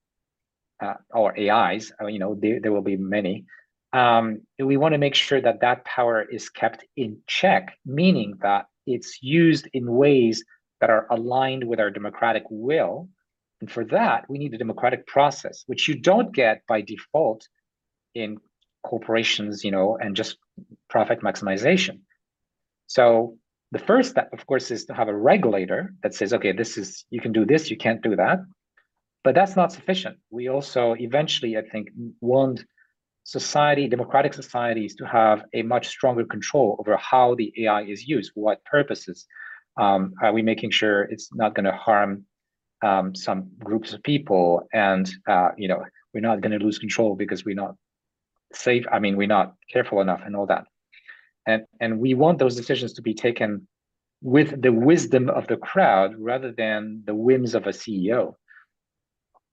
uh, 0.82 0.96
or 1.12 1.38
AIs. 1.40 1.92
Uh, 2.02 2.08
you 2.08 2.20
know, 2.20 2.36
there, 2.36 2.60
there 2.60 2.72
will 2.74 2.82
be 2.82 2.98
many. 2.98 3.46
Um, 3.94 4.42
we 4.60 4.76
want 4.78 4.94
to 4.94 4.98
make 4.98 5.16
sure 5.16 5.40
that 5.40 5.62
that 5.62 5.86
power 5.86 6.22
is 6.22 6.50
kept 6.50 6.84
in 6.98 7.20
check, 7.28 7.78
meaning 7.86 8.38
that 8.42 8.66
it's 8.86 9.20
used 9.22 9.70
in 9.74 9.90
ways 9.90 10.44
that 10.82 10.90
are 10.90 11.08
aligned 11.10 11.64
with 11.64 11.80
our 11.80 11.90
democratic 11.90 12.44
will. 12.50 13.08
And 13.62 13.72
for 13.72 13.86
that, 13.86 14.26
we 14.30 14.38
need 14.38 14.54
a 14.54 14.58
democratic 14.58 15.08
process, 15.08 15.64
which 15.68 15.88
you 15.88 15.98
don't 15.98 16.34
get 16.34 16.62
by 16.68 16.82
default 16.82 17.48
in 18.14 18.38
corporations, 18.86 19.64
you 19.64 19.72
know, 19.72 19.98
and 20.02 20.16
just 20.16 20.38
profit 20.90 21.22
maximization. 21.22 22.00
So 22.88 23.38
the 23.72 23.80
first 23.80 24.12
step, 24.12 24.30
of 24.32 24.46
course, 24.46 24.72
is 24.72 24.86
to 24.86 24.94
have 24.94 25.08
a 25.08 25.18
regulator 25.32 25.94
that 26.04 26.14
says, 26.14 26.34
okay, 26.34 26.52
this 26.52 26.78
is 26.78 27.06
you 27.10 27.20
can 27.20 27.32
do 27.32 27.46
this, 27.46 27.70
you 27.72 27.78
can't 27.78 28.02
do 28.02 28.16
that. 28.16 28.40
But 29.24 29.34
that's 29.34 29.56
not 29.56 29.72
sufficient. 29.72 30.18
We 30.30 30.50
also 30.50 30.96
eventually, 31.00 31.58
I 31.58 31.64
think, 31.72 31.90
want 32.22 32.64
society, 33.24 33.88
democratic 33.88 34.34
societies, 34.36 34.96
to 34.98 35.06
have 35.06 35.46
a 35.54 35.64
much 35.64 35.88
stronger 35.88 36.26
control 36.26 36.78
over 36.80 36.96
how 36.98 37.34
the 37.36 37.52
AI 37.64 37.82
is 37.94 38.08
used, 38.08 38.32
what 38.36 38.64
purposes. 38.66 39.26
Um, 39.78 40.14
are 40.22 40.32
we 40.32 40.44
making 40.44 40.72
sure 40.72 41.04
it's 41.04 41.30
not 41.34 41.56
going 41.56 41.66
to 41.66 41.78
harm 41.88 42.26
um, 42.84 43.16
some 43.16 43.50
groups 43.70 43.94
of 43.94 44.04
people, 44.04 44.68
and 44.72 45.10
uh, 45.28 45.50
you 45.58 45.68
know 45.68 45.84
we're 46.14 46.28
not 46.30 46.42
going 46.42 46.58
to 46.58 46.64
lose 46.64 46.78
control 46.78 47.16
because 47.16 47.44
we're 47.44 47.62
not 47.66 47.76
safe. 48.56 48.86
I 48.92 49.00
mean, 49.00 49.18
we're 49.18 49.28
not 49.28 49.56
careful 49.72 50.02
enough, 50.02 50.22
and 50.26 50.36
all 50.36 50.48
that. 50.48 50.66
And 51.48 51.66
and 51.80 52.00
we 52.00 52.14
want 52.14 52.40
those 52.40 52.56
decisions 52.56 52.94
to 52.94 53.02
be 53.02 53.14
taken 53.14 53.68
with 54.22 54.62
the 54.62 54.72
wisdom 54.72 55.30
of 55.30 55.48
the 55.48 55.58
crowd 55.58 56.16
rather 56.18 56.52
than 56.52 57.04
the 57.06 57.14
whims 57.14 57.54
of 57.54 57.68
a 57.68 57.70
CEO. 57.70 58.34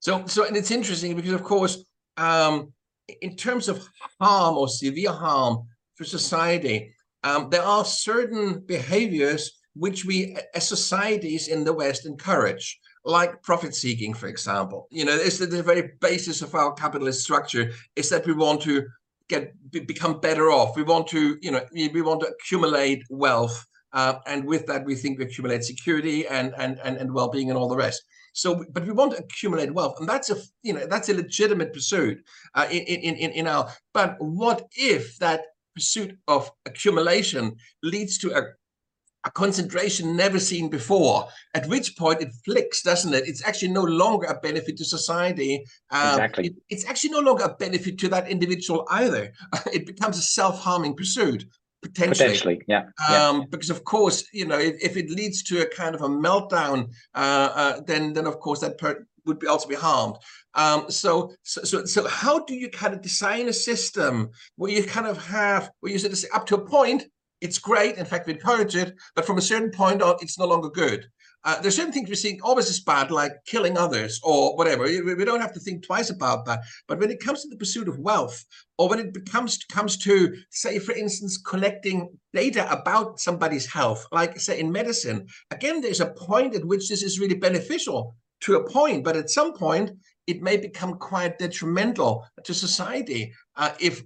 So, 0.01 0.25
so, 0.27 0.47
and 0.47 0.57
it's 0.57 0.71
interesting 0.71 1.15
because, 1.15 1.33
of 1.33 1.45
course, 1.45 1.85
um, 2.17 2.73
in 3.21 3.37
terms 3.37 3.69
of 3.69 3.87
harm 4.21 4.57
or 4.57 4.69
severe 4.69 5.13
harm 5.13 5.69
for 5.95 6.05
society, 6.05 6.95
um, 7.23 7.51
there 7.51 7.63
are 7.63 7.85
certain 7.85 8.61
behaviors 8.61 9.61
which 9.75 10.05
we 10.05 10.37
as 10.55 10.69
societies 10.69 11.49
in 11.49 11.65
the 11.65 11.73
West 11.73 12.05
encourage, 12.07 12.79
like 13.05 13.43
profit 13.43 13.75
seeking, 13.75 14.15
for 14.15 14.29
example. 14.29 14.89
You 14.91 15.05
know, 15.05 15.15
it's 15.15 15.39
the, 15.39 15.63
very 15.63 15.93
basis 16.01 16.43
of 16.43 16.55
our 16.55 16.73
capitalist 16.73 17.23
structure 17.23 17.73
is 17.97 18.09
that 18.11 18.27
we 18.27 18.33
want 18.33 18.63
to 18.63 18.87
get 19.29 19.53
become 19.71 20.21
better 20.21 20.51
off. 20.51 20.77
We 20.77 20.83
want 20.83 21.07
to, 21.09 21.39
you 21.41 21.51
know, 21.51 21.65
we 21.73 22.03
want 22.03 22.21
to 22.21 22.29
accumulate 22.29 23.03
wealth 23.11 23.67
uh, 23.93 24.15
and 24.27 24.45
with 24.45 24.67
that, 24.67 24.85
we 24.85 24.95
think 24.95 25.19
we 25.19 25.25
accumulate 25.25 25.65
security 25.65 26.27
and, 26.27 26.55
and, 26.57 26.81
and, 26.83 26.97
and 26.97 27.13
well-being 27.13 27.51
and 27.51 27.59
all 27.59 27.69
the 27.69 27.77
rest. 27.77 28.03
So, 28.33 28.65
but 28.73 28.87
we 28.87 28.93
want 28.93 29.13
to 29.13 29.19
accumulate 29.19 29.75
wealth, 29.75 29.97
and 30.01 30.09
that's 30.09 30.31
a 30.31 30.37
you 30.63 30.73
know 30.73 30.87
that's 30.87 31.11
a 31.11 31.15
legitimate 31.15 31.75
pursuit 31.75 32.17
uh, 32.55 32.67
in, 32.71 32.81
in 32.81 33.15
in 33.17 33.31
in 33.33 33.47
our. 33.47 33.71
But 33.93 34.17
what 34.21 34.69
if 34.75 35.19
that 35.19 35.43
pursuit 35.75 36.17
of 36.29 36.51
accumulation 36.65 37.57
leads 37.83 38.17
to 38.19 38.35
a 38.35 38.45
a 39.25 39.31
concentration 39.31 40.17
never 40.17 40.39
seen 40.39 40.69
before, 40.69 41.29
at 41.55 41.69
which 41.69 41.97
point 41.97 42.23
it 42.23 42.33
flicks, 42.45 42.83
doesn't 42.83 43.15
it? 43.15 43.27
It's 43.27 43.45
actually 43.45 43.69
no 43.69 43.83
longer 43.83 44.27
a 44.27 44.41
benefit 44.41 44.77
to 44.79 44.85
society. 44.85 45.65
Um, 45.91 46.15
exactly. 46.15 46.47
It, 46.47 46.55
it's 46.69 46.85
actually 46.87 47.11
no 47.11 47.21
longer 47.21 47.45
a 47.45 47.55
benefit 47.55 47.99
to 47.99 48.09
that 48.09 48.29
individual 48.29 48.87
either. 48.91 49.33
It 49.73 49.87
becomes 49.87 50.19
a 50.19 50.23
self-harming 50.23 50.95
pursuit 50.95 51.45
potentially. 51.83 52.29
Potentially, 52.29 52.63
yeah. 52.69 52.83
Um, 53.09 53.41
yeah. 53.41 53.45
Because 53.51 53.71
of 53.71 53.85
course, 53.85 54.25
you 54.33 54.47
know, 54.47 54.59
if, 54.59 54.77
if, 54.81 54.97
it 54.97 55.11
leads 55.11 55.43
to 55.45 55.63
a 55.63 55.67
kind 55.67 55.95
of 55.95 56.03
a 56.03 56.09
meltdown, 56.09 56.91
uh, 57.15 57.49
uh, 57.55 57.81
then 57.87 58.13
then 58.13 58.27
of 58.27 58.39
course 58.39 58.61
that 58.61 58.79
per- 58.79 59.05
would 59.27 59.39
be 59.39 59.47
also 59.47 59.69
be 59.69 59.75
harmed. 59.75 60.17
Um, 60.55 60.91
so, 60.91 61.33
so 61.43 61.63
so 61.65 61.85
so 61.85 62.07
how 62.07 62.45
do 62.45 62.55
you 62.55 62.69
kind 62.69 62.95
of 62.95 63.03
design 63.03 63.49
a 63.49 63.53
system 63.53 64.31
where 64.57 64.71
you 64.71 64.85
kind 64.85 65.07
of 65.07 65.19
have 65.27 65.71
where 65.81 65.93
you 65.93 65.99
sort 65.99 66.13
of 66.13 66.19
say 66.19 66.29
up 66.33 66.47
to 66.47 66.57
a 66.57 66.67
point 66.67 67.05
it's 67.43 67.59
great. 67.59 67.97
In 67.97 68.07
fact, 68.07 68.27
we 68.27 68.35
encourage 68.35 68.77
it, 68.77 68.95
but 69.15 69.27
from 69.27 69.37
a 69.37 69.43
certain 69.43 69.71
point 69.71 70.01
on, 70.01 70.17
it's 70.21 70.39
no 70.39 70.47
longer 70.47 70.71
good. 70.71 71.07
Uh, 71.45 71.61
there's 71.61 71.75
certain 71.75 71.93
things 71.93 72.09
we 72.09 72.15
see 72.15 72.39
always 72.45 72.71
as 72.71 72.79
bad, 72.79 73.11
like 73.11 73.33
killing 73.47 73.77
others 73.77 74.21
or 74.23 74.57
whatever. 74.57 74.85
We, 74.85 75.03
we, 75.03 75.25
don't 75.25 75.41
have 75.41 75.53
to 75.55 75.61
think 75.61 75.85
twice 75.85 76.09
about 76.09 76.47
that. 76.47 76.61
But 76.87 77.01
when 77.01 77.11
it 77.11 77.19
comes 77.19 77.43
to 77.43 77.49
the 77.49 77.57
pursuit 77.57 77.89
of 77.89 77.99
wealth, 77.99 78.45
or 78.79 78.89
when 78.89 79.01
it 79.01 79.13
becomes 79.13 79.59
comes 79.65 79.97
to, 79.99 80.37
say, 80.51 80.79
for 80.79 80.93
instance, 80.93 81.37
collecting 81.37 82.17
data 82.33 82.71
about 82.71 83.19
somebody's 83.19 83.67
health, 83.67 84.07
like 84.13 84.39
say 84.39 84.61
in 84.61 84.71
medicine, 84.71 85.27
again, 85.51 85.81
there's 85.81 86.01
a 86.01 86.15
point 86.15 86.55
at 86.55 86.65
which 86.65 86.89
this 86.89 87.03
is 87.03 87.19
really 87.19 87.35
beneficial 87.35 88.15
to 88.43 88.57
a 88.57 88.71
point, 88.71 89.03
but 89.03 89.17
at 89.17 89.31
some 89.31 89.53
point 89.53 89.91
it 90.29 90.43
may 90.43 90.57
become 90.57 90.95
quite 90.95 91.39
detrimental 91.39 92.25
to 92.45 92.55
society 92.55 93.33
uh, 93.57 93.71
if 93.81 94.03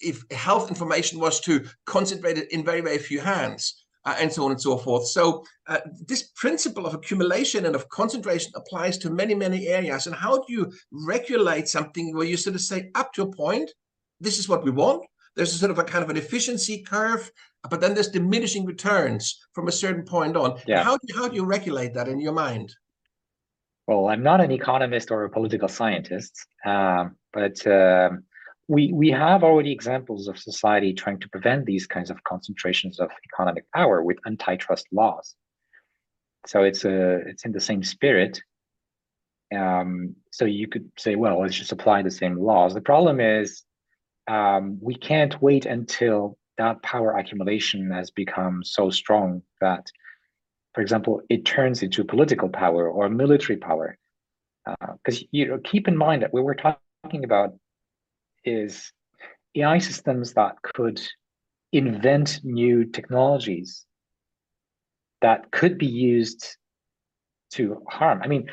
if 0.00 0.24
health 0.30 0.68
information 0.68 1.20
was 1.20 1.40
to 1.40 1.64
concentrate 1.86 2.38
it 2.38 2.50
in 2.52 2.64
very 2.64 2.80
very 2.80 2.98
few 2.98 3.20
hands 3.20 3.84
uh, 4.04 4.16
and 4.18 4.32
so 4.32 4.44
on 4.44 4.50
and 4.50 4.60
so 4.60 4.76
forth. 4.76 5.06
So 5.08 5.44
uh, 5.68 5.80
this 6.06 6.30
principle 6.34 6.86
of 6.86 6.94
accumulation 6.94 7.66
and 7.66 7.74
of 7.74 7.88
concentration 7.88 8.52
applies 8.54 8.98
to 8.98 9.10
many 9.10 9.34
many 9.34 9.68
areas. 9.68 10.06
And 10.06 10.16
how 10.16 10.38
do 10.38 10.52
you 10.52 10.72
regulate 10.90 11.68
something 11.68 12.14
where 12.14 12.26
you 12.26 12.36
sort 12.36 12.56
of 12.56 12.62
say 12.62 12.90
up 12.94 13.12
to 13.14 13.22
a 13.22 13.32
point, 13.32 13.70
this 14.20 14.38
is 14.38 14.48
what 14.48 14.64
we 14.64 14.70
want. 14.70 15.04
There's 15.36 15.54
a 15.54 15.58
sort 15.58 15.70
of 15.70 15.78
a 15.78 15.84
kind 15.84 16.02
of 16.02 16.10
an 16.10 16.16
efficiency 16.16 16.82
curve, 16.82 17.30
but 17.68 17.80
then 17.80 17.94
there's 17.94 18.08
diminishing 18.08 18.64
returns 18.66 19.38
from 19.52 19.68
a 19.68 19.72
certain 19.72 20.04
point 20.04 20.36
on. 20.36 20.58
Yeah. 20.66 20.82
How 20.82 20.96
do 20.96 21.06
you, 21.08 21.16
how 21.16 21.28
do 21.28 21.36
you 21.36 21.44
regulate 21.44 21.94
that 21.94 22.08
in 22.08 22.20
your 22.20 22.32
mind? 22.32 22.74
Well, 23.86 24.08
I'm 24.08 24.22
not 24.22 24.40
an 24.40 24.50
economist 24.50 25.10
or 25.10 25.24
a 25.24 25.30
political 25.30 25.68
scientist, 25.68 26.46
um, 26.64 27.16
but 27.32 27.64
um, 27.66 28.24
we 28.70 28.92
we 28.92 29.10
have 29.10 29.42
already 29.42 29.72
examples 29.72 30.28
of 30.28 30.38
society 30.38 30.94
trying 30.94 31.18
to 31.18 31.28
prevent 31.28 31.66
these 31.66 31.88
kinds 31.88 32.08
of 32.08 32.22
concentrations 32.22 33.00
of 33.00 33.10
economic 33.28 33.64
power 33.72 34.00
with 34.00 34.18
antitrust 34.28 34.86
laws. 34.92 35.34
So 36.46 36.62
it's 36.62 36.84
a 36.84 37.16
it's 37.30 37.44
in 37.44 37.50
the 37.50 37.60
same 37.60 37.82
spirit. 37.82 38.40
Um, 39.52 40.14
so 40.30 40.44
you 40.44 40.68
could 40.68 40.88
say, 40.96 41.16
well, 41.16 41.40
let's 41.40 41.56
just 41.56 41.72
apply 41.72 42.02
the 42.02 42.12
same 42.12 42.36
laws. 42.38 42.72
The 42.72 42.80
problem 42.92 43.18
is 43.18 43.64
um, 44.28 44.78
we 44.80 44.94
can't 44.94 45.42
wait 45.42 45.66
until 45.66 46.38
that 46.56 46.80
power 46.84 47.16
accumulation 47.16 47.90
has 47.90 48.12
become 48.12 48.62
so 48.62 48.88
strong 48.90 49.42
that 49.60 49.90
for 50.74 50.80
example, 50.80 51.22
it 51.28 51.44
turns 51.44 51.82
into 51.82 52.04
political 52.04 52.48
power 52.48 52.88
or 52.88 53.08
military 53.08 53.58
power. 53.58 53.98
Because 54.64 55.22
uh, 55.22 55.26
you 55.32 55.48
know, 55.48 55.58
keep 55.58 55.88
in 55.88 55.96
mind 55.96 56.22
that 56.22 56.32
we 56.32 56.40
were 56.40 56.54
talking 56.54 57.24
about 57.24 57.54
is 58.44 58.92
AI 59.56 59.78
systems 59.78 60.34
that 60.34 60.60
could 60.62 61.00
invent 61.72 62.40
new 62.42 62.84
technologies 62.84 63.86
that 65.20 65.50
could 65.50 65.78
be 65.78 65.86
used 65.86 66.56
to 67.52 67.82
harm. 67.88 68.20
I 68.22 68.26
mean, 68.26 68.48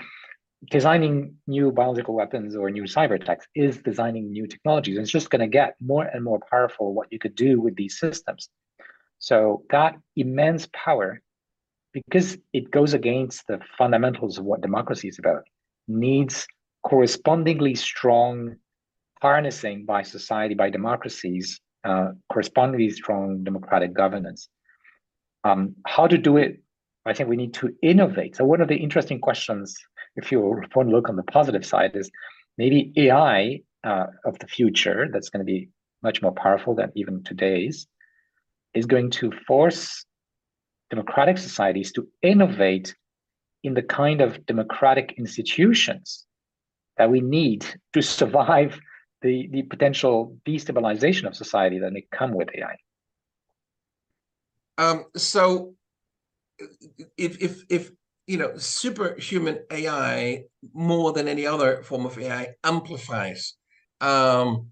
designing 0.70 1.36
new 1.48 1.72
biological 1.72 2.16
weapons 2.16 2.56
or 2.56 2.70
new 2.70 2.84
cyber 2.84 3.16
attacks 3.16 3.48
is 3.56 3.78
designing 3.78 4.32
new 4.32 4.48
technologies. 4.48 4.98
It's 4.98 5.12
just 5.12 5.30
going 5.30 5.42
to 5.42 5.48
get 5.48 5.76
more 5.80 6.04
and 6.04 6.24
more 6.24 6.40
powerful 6.50 6.94
what 6.94 7.12
you 7.12 7.20
could 7.20 7.36
do 7.36 7.62
with 7.62 7.76
these 7.76 8.00
systems. 8.00 8.50
So 9.20 9.64
that 9.70 9.96
immense 10.16 10.68
power 10.74 11.22
because 11.94 12.38
it 12.54 12.70
goes 12.70 12.94
against 12.94 13.48
the 13.48 13.60
fundamentals 13.78 14.38
of 14.38 14.46
what 14.46 14.62
democracy 14.62 15.08
is 15.08 15.18
about, 15.18 15.48
needs 15.88 16.48
correspondingly 16.84 17.74
strong 17.76 18.56
harnessing 19.22 19.86
by 19.86 20.02
society, 20.04 20.54
by 20.54 20.70
democracies, 20.70 21.60
uh, 21.84 22.10
correspondingly 22.32 22.90
strong 22.90 23.44
democratic 23.44 23.94
governance. 23.94 24.50
Um, 25.44 25.76
how 25.86 26.08
to 26.08 26.18
do 26.18 26.38
it? 26.38 26.62
I 27.06 27.14
think 27.14 27.30
we 27.30 27.38
need 27.38 27.54
to 27.56 27.74
innovate. 27.82 28.36
So 28.36 28.44
one 28.44 28.62
of 28.62 28.68
the 28.68 28.76
interesting 28.76 29.20
questions, 29.20 29.76
if 30.16 30.32
you 30.32 30.42
want 30.76 30.90
to 30.90 30.96
look 30.96 31.10
on 31.10 31.16
the 31.16 31.24
positive 31.24 31.66
side, 31.66 31.96
is 31.96 32.12
maybe 32.58 32.92
AI 32.98 33.62
uh, 33.84 34.08
of 34.26 34.38
the 34.40 34.48
future 34.48 35.08
that's 35.12 35.30
going 35.30 35.40
to 35.40 35.46
be 35.46 35.70
much 36.04 36.22
more 36.22 36.34
powerful 36.34 36.76
than 36.76 36.92
even 36.96 37.24
today's 37.24 37.88
is 38.74 38.86
going 38.86 39.10
to 39.10 39.32
force 39.48 40.06
democratic 40.90 41.38
societies 41.38 41.92
to 41.92 42.08
innovate 42.22 42.96
in 43.64 43.74
the 43.74 43.82
kind 43.82 44.22
of 44.22 44.46
democratic 44.46 45.16
institutions 45.18 46.26
that 46.98 47.10
we 47.10 47.22
need 47.22 47.66
to 47.94 48.02
survive 48.18 48.80
the, 49.22 49.48
the 49.52 49.64
potential 49.64 50.38
destabilization 50.46 51.26
of 51.26 51.36
society 51.36 51.80
that 51.80 51.92
may 51.92 52.06
come 52.12 52.32
with 52.34 52.50
AI. 52.56 52.78
Um, 54.78 55.06
so 55.16 55.74
if, 57.18 57.42
if, 57.42 57.64
if, 57.70 57.92
you 58.28 58.38
know, 58.38 58.58
superhuman 58.58 59.60
AI 59.72 60.44
more 60.74 61.14
than 61.14 61.28
any 61.28 61.48
other 61.48 61.84
form 61.84 62.06
of 62.06 62.18
AI 62.20 62.50
amplifies 62.64 63.54
um, 64.02 64.68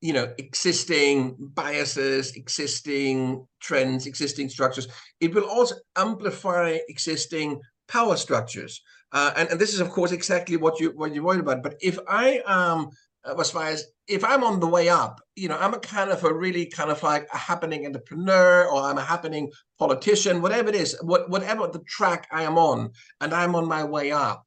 you 0.00 0.12
know 0.12 0.32
existing 0.38 1.36
biases 1.54 2.32
existing 2.36 3.44
trends 3.60 4.06
existing 4.06 4.48
structures 4.48 4.86
it 5.20 5.34
will 5.34 5.44
also 5.44 5.74
amplify 5.96 6.78
existing 6.88 7.60
power 7.88 8.16
structures 8.16 8.80
uh, 9.12 9.32
and, 9.36 9.48
and 9.48 9.60
this 9.60 9.74
is 9.74 9.80
of 9.80 9.90
course 9.90 10.12
exactly 10.12 10.56
what 10.56 10.78
you 10.78 10.90
what 10.90 11.14
you're 11.14 11.24
worried 11.24 11.40
about 11.40 11.62
but 11.62 11.74
if 11.80 11.98
i 12.08 12.40
am 12.46 12.88
as 13.38 13.50
far 13.50 13.66
as 13.66 13.84
if 14.06 14.24
i'm 14.24 14.44
on 14.44 14.60
the 14.60 14.66
way 14.66 14.88
up 14.88 15.20
you 15.36 15.48
know 15.48 15.56
i'm 15.58 15.74
a 15.74 15.80
kind 15.80 16.10
of 16.10 16.22
a 16.24 16.32
really 16.32 16.66
kind 16.66 16.90
of 16.90 17.02
like 17.02 17.28
a 17.32 17.38
happening 17.38 17.86
entrepreneur 17.86 18.66
or 18.66 18.82
i'm 18.82 18.98
a 18.98 19.02
happening 19.02 19.50
politician 19.78 20.42
whatever 20.42 20.68
it 20.68 20.74
is 20.74 20.96
what, 21.02 21.28
whatever 21.30 21.66
the 21.66 21.80
track 21.80 22.26
i 22.32 22.42
am 22.42 22.58
on 22.58 22.90
and 23.20 23.34
i'm 23.34 23.54
on 23.54 23.66
my 23.66 23.84
way 23.84 24.10
up 24.10 24.44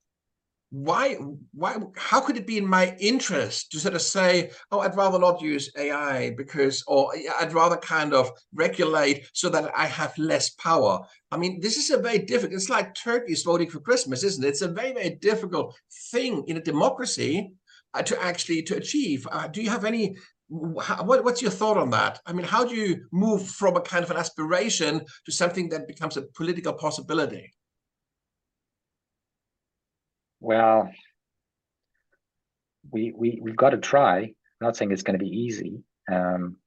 why 0.71 1.15
why 1.51 1.75
how 1.97 2.21
could 2.21 2.37
it 2.37 2.47
be 2.47 2.57
in 2.57 2.65
my 2.65 2.95
interest 2.97 3.69
to 3.71 3.79
sort 3.79 3.93
of 3.93 4.01
say 4.01 4.49
oh 4.71 4.79
i'd 4.79 4.95
rather 4.95 5.19
not 5.19 5.41
use 5.41 5.69
ai 5.77 6.33
because 6.37 6.81
or 6.87 7.13
i'd 7.41 7.53
rather 7.53 7.75
kind 7.75 8.13
of 8.13 8.31
regulate 8.53 9.29
so 9.33 9.49
that 9.49 9.69
i 9.75 9.85
have 9.85 10.17
less 10.17 10.51
power. 10.51 10.99
I 11.29 11.37
mean 11.37 11.59
this 11.59 11.75
is 11.75 11.89
a 11.89 11.97
very 11.97 12.19
difficult 12.19 12.53
it's 12.55 12.69
like 12.69 12.95
turkeys 12.95 13.43
voting 13.43 13.69
for 13.69 13.81
christmas 13.81 14.23
isn't 14.23 14.43
it? 14.43 14.47
It's 14.47 14.61
a 14.61 14.69
very 14.69 14.93
very 14.93 15.09
difficult 15.09 15.75
thing 16.09 16.45
in 16.47 16.55
a 16.55 16.61
democracy 16.61 17.51
to 18.05 18.21
actually 18.21 18.63
to 18.63 18.77
achieve. 18.77 19.27
Uh, 19.31 19.47
do 19.47 19.61
you 19.61 19.69
have 19.69 19.85
any? 19.85 20.15
What, 20.47 21.23
what's 21.23 21.41
your 21.41 21.51
thought 21.51 21.77
on 21.77 21.91
that? 21.91 22.19
I 22.25 22.33
mean, 22.33 22.45
how 22.45 22.65
do 22.65 22.75
you 22.75 23.05
move 23.11 23.47
from 23.47 23.77
a 23.77 23.81
kind 23.81 24.03
of 24.03 24.11
an 24.11 24.17
aspiration 24.17 25.01
to 25.25 25.31
something 25.31 25.69
that 25.69 25.87
becomes 25.87 26.17
a 26.17 26.23
political 26.23 26.73
possibility? 26.73 27.53
Well, 30.41 30.89
we 32.91 33.13
we 33.15 33.39
we've 33.41 33.55
got 33.55 33.69
to 33.71 33.77
try. 33.77 34.19
I'm 34.19 34.33
not 34.59 34.75
saying 34.75 34.91
it's 34.91 35.03
going 35.03 35.17
to 35.17 35.23
be 35.23 35.31
easy. 35.31 35.83
Um, 36.11 36.57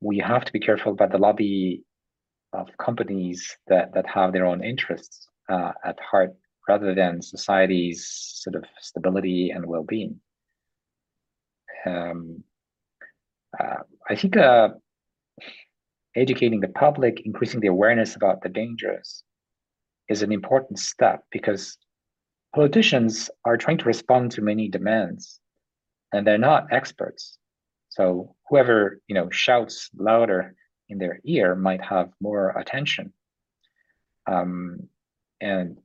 we 0.00 0.18
have 0.18 0.44
to 0.44 0.52
be 0.52 0.60
careful 0.60 0.92
about 0.92 1.12
the 1.12 1.18
lobby 1.18 1.84
of 2.52 2.68
companies 2.78 3.56
that 3.68 3.94
that 3.94 4.06
have 4.06 4.32
their 4.32 4.46
own 4.46 4.62
interests 4.62 5.26
uh, 5.48 5.72
at 5.84 5.98
heart 6.00 6.34
rather 6.68 6.94
than 6.94 7.22
society's 7.22 8.06
sort 8.06 8.54
of 8.54 8.64
stability 8.80 9.50
and 9.50 9.66
well-being. 9.66 10.20
Um, 11.84 12.44
uh, 13.58 13.82
I 14.08 14.14
think 14.14 14.36
uh, 14.36 14.70
educating 16.14 16.60
the 16.60 16.68
public, 16.68 17.22
increasing 17.24 17.60
the 17.60 17.68
awareness 17.68 18.16
about 18.16 18.42
the 18.42 18.48
dangers 18.48 19.24
is 20.08 20.22
an 20.22 20.32
important 20.32 20.78
step 20.78 21.24
because 21.30 21.78
politicians 22.54 23.30
are 23.44 23.56
trying 23.56 23.78
to 23.78 23.84
respond 23.84 24.30
to 24.32 24.42
many 24.42 24.68
demands 24.68 25.40
and 26.12 26.26
they're 26.26 26.38
not 26.38 26.72
experts. 26.72 27.38
So 27.88 28.34
whoever 28.48 29.00
you 29.08 29.14
know 29.14 29.30
shouts 29.30 29.90
louder 29.96 30.54
in 30.88 30.98
their 30.98 31.20
ear 31.24 31.54
might 31.54 31.82
have 31.82 32.10
more 32.20 32.50
attention. 32.50 33.12
Um, 34.26 34.88
and 35.40 35.78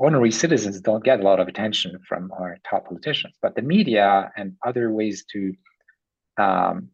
ordinary 0.00 0.30
citizens 0.30 0.80
don't 0.80 1.04
get 1.04 1.20
a 1.20 1.22
lot 1.22 1.40
of 1.40 1.46
attention 1.46 1.98
from 2.08 2.32
our 2.32 2.56
top 2.68 2.86
politicians, 2.86 3.34
but 3.42 3.54
the 3.54 3.60
media 3.60 4.32
and 4.34 4.56
other 4.66 4.90
ways 4.90 5.26
to 5.30 5.52
um, 6.38 6.88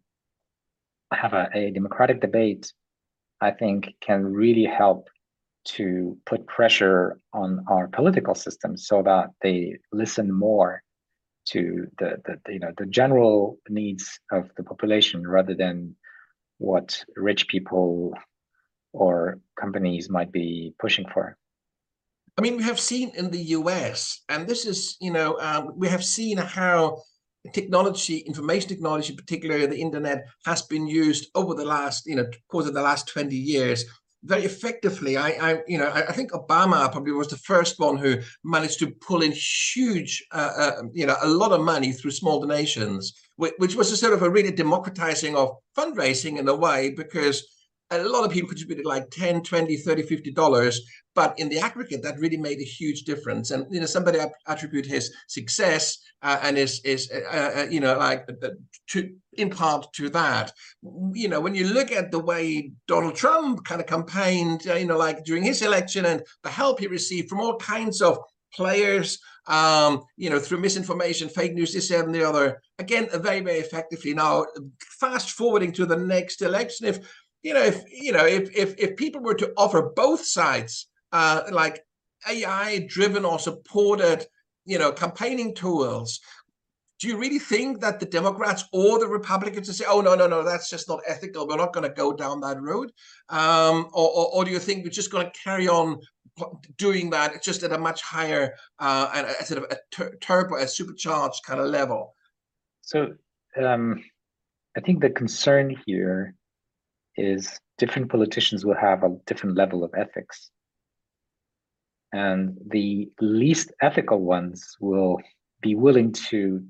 have 1.12 1.32
a, 1.32 1.48
a, 1.54 1.70
democratic 1.70 2.20
debate, 2.20 2.72
I 3.40 3.52
think, 3.52 3.94
can 4.00 4.24
really 4.24 4.64
help 4.64 5.08
to 5.76 6.18
put 6.26 6.48
pressure 6.48 7.20
on 7.32 7.64
our 7.68 7.86
political 7.86 8.34
system 8.34 8.76
so 8.76 9.04
that 9.04 9.30
they 9.40 9.78
listen 9.92 10.32
more 10.32 10.82
to 11.50 11.86
the, 11.98 12.20
the, 12.24 12.40
the 12.44 12.52
you 12.54 12.58
know 12.58 12.72
the 12.76 12.86
general 12.86 13.58
needs 13.68 14.18
of 14.32 14.50
the 14.56 14.64
population 14.64 15.24
rather 15.24 15.54
than 15.54 15.94
what 16.58 17.04
rich 17.14 17.46
people 17.46 18.14
or 18.92 19.38
companies 19.60 20.10
might 20.10 20.32
be 20.32 20.74
pushing 20.80 21.06
for. 21.14 21.36
I 22.38 22.42
mean, 22.42 22.56
we 22.56 22.62
have 22.64 22.78
seen 22.78 23.12
in 23.16 23.30
the 23.30 23.42
US, 23.58 24.22
and 24.28 24.46
this 24.46 24.66
is, 24.66 24.96
you 25.00 25.10
know, 25.10 25.38
um, 25.40 25.72
we 25.76 25.88
have 25.88 26.04
seen 26.04 26.36
how 26.36 27.02
technology, 27.52 28.18
information 28.18 28.68
technology, 28.68 29.14
particularly 29.14 29.66
the 29.66 29.80
internet, 29.80 30.26
has 30.44 30.62
been 30.62 30.86
used 30.86 31.28
over 31.34 31.54
the 31.54 31.64
last, 31.64 32.06
you 32.06 32.16
know, 32.16 32.26
course 32.50 32.66
of 32.66 32.74
the 32.74 32.82
last 32.82 33.08
20 33.08 33.34
years 33.34 33.84
very 34.26 34.44
effectively. 34.44 35.16
I, 35.16 35.28
I 35.28 35.58
you 35.66 35.78
know, 35.78 35.86
I, 35.86 36.08
I, 36.08 36.12
think 36.12 36.32
Obama 36.32 36.90
probably 36.90 37.12
was 37.12 37.28
the 37.28 37.36
first 37.36 37.78
one 37.78 37.96
who 37.96 38.16
managed 38.44 38.78
to 38.80 38.90
pull 38.90 39.22
in 39.22 39.32
huge, 39.32 40.24
uh, 40.32 40.52
uh, 40.58 40.82
you 40.92 41.06
know, 41.06 41.16
a 41.22 41.28
lot 41.28 41.52
of 41.52 41.60
money 41.60 41.92
through 41.92 42.10
small 42.10 42.40
donations, 42.40 43.12
which, 43.36 43.54
which 43.58 43.76
was 43.76 43.92
a 43.92 43.96
sort 43.96 44.14
of 44.14 44.22
a 44.22 44.30
really 44.30 44.50
democratizing 44.50 45.36
of 45.36 45.56
fundraising 45.76 46.38
in 46.38 46.48
a 46.48 46.54
way, 46.54 46.90
because 46.90 47.46
a 47.90 48.02
lot 48.02 48.24
of 48.24 48.32
people 48.32 48.48
contributed 48.48 48.84
like 48.84 49.08
10 49.10 49.42
20 49.42 49.76
30 49.76 50.02
50 50.02 50.30
dollars 50.32 50.80
but 51.14 51.38
in 51.38 51.48
the 51.48 51.58
aggregate 51.58 52.02
that 52.02 52.18
really 52.18 52.36
made 52.36 52.58
a 52.58 52.64
huge 52.64 53.02
difference 53.02 53.50
and 53.50 53.66
you 53.72 53.80
know 53.80 53.86
somebody 53.86 54.18
attribute 54.48 54.86
his 54.86 55.14
success 55.28 55.98
uh, 56.22 56.38
and 56.42 56.58
is 56.58 56.80
is 56.84 57.10
uh, 57.12 57.52
uh, 57.56 57.66
you 57.70 57.80
know 57.80 57.96
like 57.96 58.28
uh, 58.42 58.48
to 58.88 59.10
in 59.34 59.50
part 59.50 59.86
to 59.92 60.08
that 60.08 60.52
you 61.12 61.28
know 61.28 61.40
when 61.40 61.54
you 61.54 61.66
look 61.68 61.92
at 61.92 62.10
the 62.10 62.18
way 62.18 62.72
donald 62.88 63.14
trump 63.14 63.64
kind 63.64 63.80
of 63.80 63.86
campaigned 63.86 64.66
uh, 64.68 64.74
you 64.74 64.86
know 64.86 64.98
like 64.98 65.24
during 65.24 65.42
his 65.42 65.62
election 65.62 66.06
and 66.06 66.22
the 66.42 66.50
help 66.50 66.80
he 66.80 66.86
received 66.86 67.28
from 67.28 67.40
all 67.40 67.56
kinds 67.58 68.02
of 68.02 68.18
players 68.54 69.18
um, 69.48 70.02
you 70.16 70.28
know, 70.28 70.38
through 70.38 70.58
misinformation, 70.58 71.28
fake 71.28 71.54
news, 71.54 71.72
this 71.72 71.90
and 71.90 72.14
the 72.14 72.28
other. 72.28 72.60
Again, 72.78 73.08
very, 73.14 73.40
very 73.40 73.58
effectively. 73.58 74.12
Now, 74.12 74.46
fast 75.00 75.30
forwarding 75.30 75.72
to 75.72 75.86
the 75.86 75.96
next 75.96 76.42
election, 76.42 76.86
if 76.86 76.98
you 77.42 77.54
know, 77.54 77.62
if 77.62 77.84
you 77.90 78.12
know, 78.12 78.26
if 78.26 78.54
if 78.56 78.74
if 78.78 78.96
people 78.96 79.20
were 79.20 79.34
to 79.34 79.52
offer 79.56 79.92
both 79.94 80.24
sides, 80.24 80.88
uh, 81.12 81.42
like 81.50 81.84
AI-driven 82.28 83.24
or 83.24 83.38
supported, 83.38 84.26
you 84.64 84.78
know, 84.78 84.92
campaigning 84.92 85.54
tools, 85.54 86.20
do 86.98 87.08
you 87.08 87.18
really 87.18 87.38
think 87.38 87.80
that 87.80 88.00
the 88.00 88.06
Democrats 88.06 88.64
or 88.72 88.98
the 88.98 89.06
Republicans 89.06 89.68
would 89.68 89.76
say, 89.76 89.84
"Oh 89.86 90.00
no, 90.00 90.14
no, 90.14 90.26
no, 90.26 90.42
that's 90.42 90.70
just 90.70 90.88
not 90.88 91.00
ethical. 91.06 91.46
We're 91.46 91.56
not 91.56 91.72
going 91.72 91.88
to 91.88 91.94
go 91.94 92.12
down 92.12 92.40
that 92.40 92.60
road," 92.60 92.90
um, 93.28 93.88
or, 93.92 94.08
or, 94.10 94.34
or 94.34 94.44
do 94.44 94.50
you 94.50 94.58
think 94.58 94.84
we're 94.84 94.90
just 94.90 95.12
going 95.12 95.26
to 95.26 95.38
carry 95.38 95.68
on 95.68 96.00
doing 96.76 97.10
that 97.10 97.42
just 97.42 97.62
at 97.62 97.72
a 97.72 97.78
much 97.78 98.02
higher 98.02 98.54
uh, 98.78 99.10
and 99.14 99.26
a, 99.26 99.44
sort 99.44 99.62
of 99.62 99.70
a 99.70 100.16
turbo, 100.20 100.56
a 100.56 100.66
supercharged 100.66 101.44
kind 101.44 101.60
of 101.60 101.66
level? 101.66 102.14
So 102.82 103.14
um, 103.60 104.02
I 104.76 104.80
think 104.80 105.00
the 105.00 105.10
concern 105.10 105.76
here 105.86 106.34
is 107.16 107.58
different 107.78 108.10
politicians 108.10 108.64
will 108.64 108.76
have 108.76 109.02
a 109.02 109.16
different 109.26 109.56
level 109.56 109.84
of 109.84 109.92
ethics. 109.96 110.50
And 112.12 112.56
the 112.68 113.10
least 113.20 113.72
ethical 113.82 114.20
ones 114.20 114.76
will 114.80 115.20
be 115.60 115.74
willing 115.74 116.12
to 116.30 116.64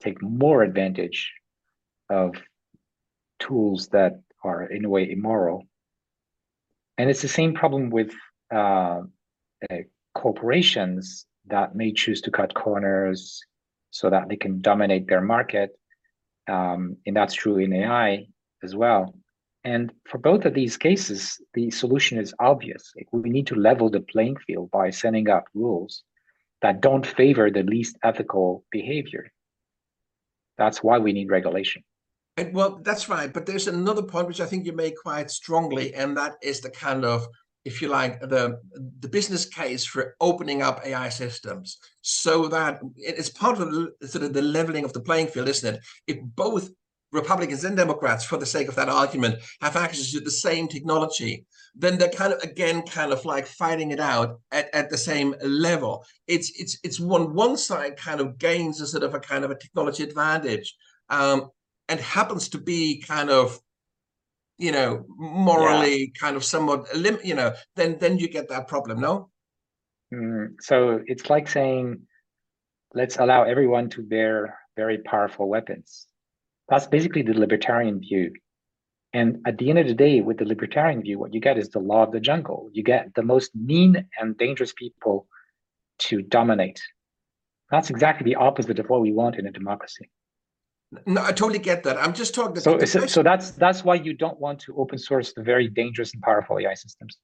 take 0.00 0.22
more 0.22 0.62
advantage 0.62 1.32
of 2.08 2.34
tools 3.38 3.88
that 3.88 4.20
are 4.44 4.66
in 4.66 4.84
a 4.84 4.88
way 4.88 5.10
immoral. 5.10 5.64
And 6.96 7.10
it's 7.10 7.22
the 7.22 7.28
same 7.28 7.54
problem 7.54 7.90
with 7.90 8.12
uh, 8.54 9.02
uh, 9.70 9.76
corporations 10.14 11.26
that 11.46 11.74
may 11.74 11.92
choose 11.92 12.20
to 12.22 12.30
cut 12.30 12.54
corners 12.54 13.40
so 13.90 14.10
that 14.10 14.28
they 14.28 14.36
can 14.36 14.60
dominate 14.60 15.08
their 15.08 15.20
market. 15.20 15.70
Um, 16.48 16.96
and 17.06 17.16
that's 17.16 17.34
true 17.34 17.58
in 17.58 17.72
AI 17.72 18.26
as 18.62 18.74
well. 18.74 19.14
And 19.64 19.92
for 20.08 20.18
both 20.18 20.44
of 20.44 20.54
these 20.54 20.76
cases, 20.76 21.40
the 21.54 21.70
solution 21.70 22.18
is 22.18 22.34
obvious. 22.38 22.92
we 23.12 23.30
need 23.30 23.46
to 23.48 23.54
level 23.54 23.90
the 23.90 24.00
playing 24.00 24.36
field 24.46 24.70
by 24.70 24.90
setting 24.90 25.28
up 25.28 25.44
rules 25.54 26.04
that 26.62 26.80
don't 26.80 27.06
favor 27.06 27.50
the 27.50 27.62
least 27.62 27.96
ethical 28.02 28.64
behavior. 28.70 29.30
That's 30.56 30.82
why 30.82 30.98
we 30.98 31.12
need 31.12 31.30
regulation. 31.30 31.82
And 32.36 32.54
well, 32.54 32.80
that's 32.82 33.08
right. 33.08 33.32
But 33.32 33.46
there's 33.46 33.68
another 33.68 34.02
point 34.02 34.28
which 34.28 34.40
I 34.40 34.46
think 34.46 34.64
you 34.64 34.72
make 34.72 34.96
quite 34.96 35.30
strongly, 35.30 35.94
and 35.94 36.16
that 36.16 36.36
is 36.42 36.60
the 36.60 36.70
kind 36.70 37.04
of, 37.04 37.26
if 37.64 37.82
you 37.82 37.88
like, 37.88 38.20
the 38.20 38.60
the 39.00 39.08
business 39.08 39.44
case 39.44 39.84
for 39.84 40.14
opening 40.20 40.62
up 40.62 40.80
AI 40.84 41.08
systems 41.08 41.78
so 42.02 42.46
that 42.48 42.80
it's 42.96 43.28
part 43.28 43.60
of 43.60 43.70
the, 43.70 43.92
sort 44.06 44.24
of 44.24 44.32
the 44.32 44.42
leveling 44.42 44.84
of 44.84 44.92
the 44.92 45.00
playing 45.00 45.28
field, 45.28 45.48
isn't 45.48 45.74
it? 45.74 45.80
If 46.06 46.18
both 46.22 46.70
Republicans 47.12 47.64
and 47.64 47.76
Democrats, 47.76 48.24
for 48.24 48.36
the 48.36 48.46
sake 48.46 48.68
of 48.68 48.74
that 48.76 48.88
argument, 48.88 49.36
have 49.60 49.76
access 49.76 50.12
to 50.12 50.20
the 50.20 50.30
same 50.30 50.68
technology, 50.68 51.46
then 51.74 51.96
they're 51.96 52.10
kind 52.10 52.32
of 52.32 52.42
again 52.42 52.82
kind 52.82 53.12
of 53.12 53.24
like 53.24 53.46
fighting 53.46 53.90
it 53.90 54.00
out 54.00 54.40
at, 54.52 54.72
at 54.74 54.90
the 54.90 54.98
same 54.98 55.34
level. 55.42 56.04
It's 56.26 56.52
it's 56.60 56.78
it's 56.82 57.00
one 57.00 57.34
one 57.34 57.56
side 57.56 57.96
kind 57.96 58.20
of 58.20 58.38
gains 58.38 58.80
a 58.80 58.86
sort 58.86 59.04
of 59.04 59.14
a 59.14 59.20
kind 59.20 59.44
of 59.44 59.50
a 59.50 59.58
technology 59.58 60.02
advantage, 60.02 60.76
um, 61.08 61.50
and 61.88 62.00
happens 62.00 62.48
to 62.50 62.58
be 62.58 63.00
kind 63.00 63.30
of 63.30 63.58
you 64.58 64.72
know 64.72 65.04
morally 65.16 66.00
yeah. 66.00 66.20
kind 66.20 66.36
of 66.36 66.44
somewhat 66.44 66.94
lim- 66.94 67.20
you 67.24 67.34
know 67.34 67.52
then 67.76 67.96
then 68.00 68.18
you 68.18 68.28
get 68.28 68.48
that 68.48 68.66
problem 68.66 69.00
no 69.00 69.30
mm, 70.12 70.48
so 70.60 71.00
it's 71.06 71.30
like 71.30 71.48
saying 71.48 72.00
let's 72.92 73.18
allow 73.18 73.44
everyone 73.44 73.88
to 73.88 74.02
bear 74.02 74.58
very 74.76 74.98
powerful 74.98 75.48
weapons 75.48 76.07
that's 76.68 76.86
basically 76.86 77.22
the 77.22 77.34
libertarian 77.34 78.00
view. 78.00 78.32
And 79.14 79.38
at 79.46 79.56
the 79.56 79.70
end 79.70 79.78
of 79.78 79.86
the 79.86 79.94
day, 79.94 80.20
with 80.20 80.38
the 80.38 80.44
libertarian 80.44 81.02
view, 81.02 81.18
what 81.18 81.32
you 81.32 81.40
get 81.40 81.56
is 81.56 81.70
the 81.70 81.78
law 81.78 82.02
of 82.02 82.12
the 82.12 82.20
jungle. 82.20 82.68
You 82.72 82.82
get 82.82 83.14
the 83.14 83.22
most 83.22 83.54
mean 83.54 84.06
and 84.18 84.36
dangerous 84.36 84.72
people 84.72 85.26
to 86.00 86.20
dominate. 86.20 86.80
That's 87.70 87.90
exactly 87.90 88.24
the 88.24 88.36
opposite 88.36 88.78
of 88.78 88.88
what 88.88 89.00
we 89.00 89.12
want 89.12 89.36
in 89.36 89.46
a 89.46 89.52
democracy. 89.52 90.10
No, 91.06 91.22
I 91.22 91.32
totally 91.32 91.58
get 91.58 91.82
that. 91.84 91.98
I'm 91.98 92.14
just 92.14 92.34
talking. 92.34 92.60
So, 92.60 92.78
so, 92.84 93.06
so 93.06 93.22
that's 93.22 93.50
that's 93.52 93.84
why 93.84 93.96
you 93.96 94.14
don't 94.14 94.40
want 94.40 94.60
to 94.60 94.74
open 94.76 94.98
source 94.98 95.34
the 95.34 95.42
very 95.42 95.68
dangerous 95.68 96.14
and 96.14 96.22
powerful 96.22 96.58
AI 96.58 96.72
systems. 96.74 97.18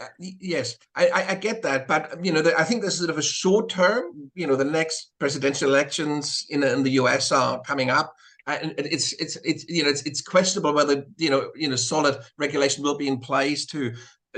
Uh, 0.00 0.06
yes, 0.18 0.76
I, 0.96 1.08
I, 1.08 1.28
I, 1.30 1.34
get 1.34 1.62
that, 1.62 1.86
but 1.86 2.24
you 2.24 2.32
know, 2.32 2.42
the, 2.42 2.58
I 2.58 2.64
think 2.64 2.82
this 2.82 2.94
is 2.94 3.00
sort 3.00 3.10
of 3.10 3.18
a 3.18 3.22
short 3.22 3.68
term. 3.68 4.30
You 4.34 4.46
know, 4.46 4.56
the 4.56 4.64
next 4.64 5.12
presidential 5.20 5.68
elections 5.68 6.46
in 6.48 6.64
in 6.64 6.82
the 6.82 6.92
U.S. 6.92 7.30
are 7.30 7.60
coming 7.62 7.90
up 7.90 8.14
and 8.56 8.74
it's 8.76 9.12
it's 9.14 9.36
it's 9.44 9.64
you 9.68 9.82
know 9.82 9.88
it's 9.90 10.02
it's 10.02 10.22
questionable 10.22 10.72
whether 10.74 11.04
you 11.16 11.30
know 11.30 11.50
you 11.54 11.68
know 11.68 11.76
solid 11.76 12.18
regulation 12.38 12.82
will 12.82 12.96
be 12.96 13.08
in 13.08 13.18
place 13.18 13.66
to 13.66 13.92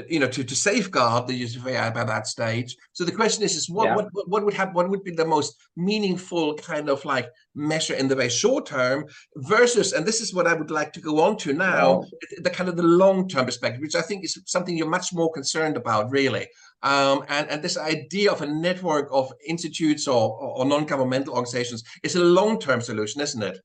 you 0.08 0.18
know, 0.18 0.28
to, 0.28 0.42
to 0.42 0.54
safeguard 0.54 1.26
the 1.26 1.34
use 1.34 1.54
of 1.54 1.66
AI 1.66 1.90
by 1.90 2.04
that 2.04 2.26
stage. 2.26 2.76
So 2.92 3.04
the 3.04 3.12
question 3.12 3.44
is, 3.44 3.54
is 3.54 3.68
what, 3.68 3.86
Yeah. 3.86 3.96
what, 3.96 4.06
what 4.26 4.44
would 4.44 4.54
have, 4.54 4.74
what 4.74 4.88
would 4.88 5.04
be 5.04 5.10
the 5.10 5.24
most 5.24 5.56
meaningful 5.76 6.54
kind 6.54 6.88
of 6.88 7.04
like 7.04 7.28
measure 7.54 7.94
in 7.94 8.08
the 8.08 8.14
very 8.14 8.30
short 8.30 8.64
term 8.66 9.04
versus, 9.36 9.92
and 9.92 10.06
this 10.06 10.20
is 10.20 10.32
what 10.32 10.46
I 10.46 10.54
would 10.54 10.70
like 10.70 10.92
to 10.94 11.00
go 11.00 11.20
on 11.20 11.36
to 11.38 11.52
now, 11.52 11.90
Well- 11.90 12.10
the 12.40 12.50
kind 12.50 12.70
of 12.70 12.76
the 12.76 12.82
long-term 12.82 13.44
perspective, 13.44 13.82
which 13.82 13.94
I 13.94 14.02
think 14.02 14.24
is 14.24 14.40
something 14.46 14.76
you're 14.76 14.88
much 14.88 15.12
more 15.12 15.30
concerned 15.30 15.76
about, 15.76 16.10
really. 16.10 16.48
Um, 16.82 17.24
and, 17.28 17.48
and 17.48 17.62
this 17.62 17.76
idea 17.76 18.32
of 18.32 18.40
a 18.42 18.46
network 18.46 19.08
of 19.12 19.30
institutes 19.46 20.08
or, 20.08 20.30
or, 20.40 20.58
or 20.58 20.64
non-governmental 20.64 21.34
organizations 21.34 21.84
is 22.02 22.16
a 22.16 22.24
long-term 22.24 22.80
solution, 22.80 23.20
isn't 23.20 23.42
it? 23.42 23.60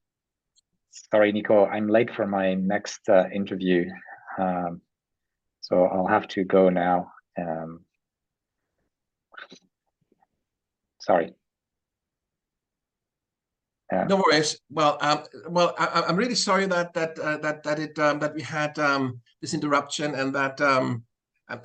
Sorry, 1.12 1.32
Nico, 1.32 1.66
I'm 1.66 1.88
late 1.88 2.14
for 2.14 2.28
my 2.28 2.54
next 2.54 3.08
uh, 3.08 3.26
interview. 3.34 3.90
Um, 4.38 4.82
so 5.62 5.86
I'll 5.86 6.08
have 6.08 6.28
to 6.30 6.44
go 6.44 6.70
now. 6.70 7.12
Um, 7.38 7.86
sorry. 11.00 11.34
Yeah. 13.92 14.04
No 14.04 14.18
worries. 14.18 14.60
Well, 14.70 14.98
um, 15.00 15.24
well, 15.48 15.74
I, 15.78 16.04
I'm 16.08 16.18
really 16.18 16.36
sorry 16.36 16.66
that 16.66 16.94
that 16.94 17.18
uh, 17.20 17.38
that 17.38 17.64
that 17.64 17.80
it 17.80 17.98
um, 17.98 18.20
that 18.20 18.36
we 18.36 18.42
had 18.42 18.78
um, 18.78 19.22
this 19.42 19.54
interruption 19.54 20.14
and 20.14 20.36
that 20.36 20.60
um, 20.60 21.04
um, 21.48 21.62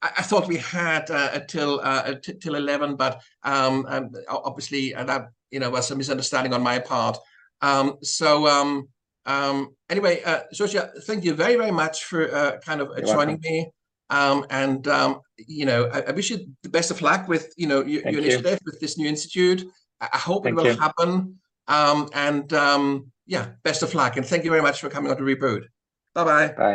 I, 0.00 0.10
I 0.18 0.22
thought 0.22 0.48
we 0.48 0.56
had 0.56 1.10
uh, 1.10 1.30
until 1.34 1.80
uh, 1.82 2.14
till 2.40 2.54
eleven, 2.54 2.96
but 2.96 3.20
um, 3.42 3.84
um, 3.90 4.10
obviously 4.28 4.94
uh, 4.94 5.04
that 5.04 5.28
you 5.50 5.60
know 5.60 5.68
was 5.68 5.90
a 5.90 5.96
misunderstanding 5.96 6.54
on 6.54 6.62
my 6.62 6.78
part. 6.78 7.18
Um, 7.62 7.96
so 8.02 8.46
um, 8.46 8.88
um, 9.24 9.74
anyway, 9.90 10.22
uh, 10.22 10.40
Yoshua, 10.54 11.02
thank 11.04 11.24
you 11.24 11.34
very 11.34 11.56
very 11.56 11.72
much 11.72 12.04
for 12.04 12.34
uh, 12.34 12.58
kind 12.58 12.80
of 12.80 12.90
You're 12.96 13.06
joining 13.06 13.40
me. 13.42 13.70
Um, 14.08 14.46
and 14.50 14.86
um, 14.86 15.20
you 15.36 15.66
know, 15.66 15.90
I, 15.92 16.02
I 16.02 16.10
wish 16.12 16.30
you 16.30 16.46
the 16.62 16.68
best 16.68 16.90
of 16.90 17.02
luck 17.02 17.28
with 17.28 17.52
you 17.56 17.66
know 17.66 17.80
your, 17.84 18.02
your 18.02 18.12
you. 18.12 18.18
initiative 18.18 18.60
with 18.64 18.80
this 18.80 18.96
new 18.98 19.08
institute. 19.08 19.64
I, 20.00 20.08
I 20.12 20.18
hope 20.18 20.44
Thank 20.44 20.58
it 20.58 20.62
will 20.62 20.72
you. 20.72 20.78
happen. 20.78 21.38
Um, 21.68 22.08
and 22.14 22.52
um, 22.52 23.10
yeah, 23.26 23.48
best 23.64 23.82
of 23.82 23.94
luck. 23.94 24.16
And 24.16 24.24
thank 24.24 24.44
you 24.44 24.50
very 24.50 24.62
much 24.62 24.80
for 24.80 24.88
coming 24.88 25.10
on 25.10 25.16
to 25.16 25.24
Reboot. 25.24 25.64
Bye 26.14 26.24
bye. 26.24 26.48
Bye. 26.48 26.54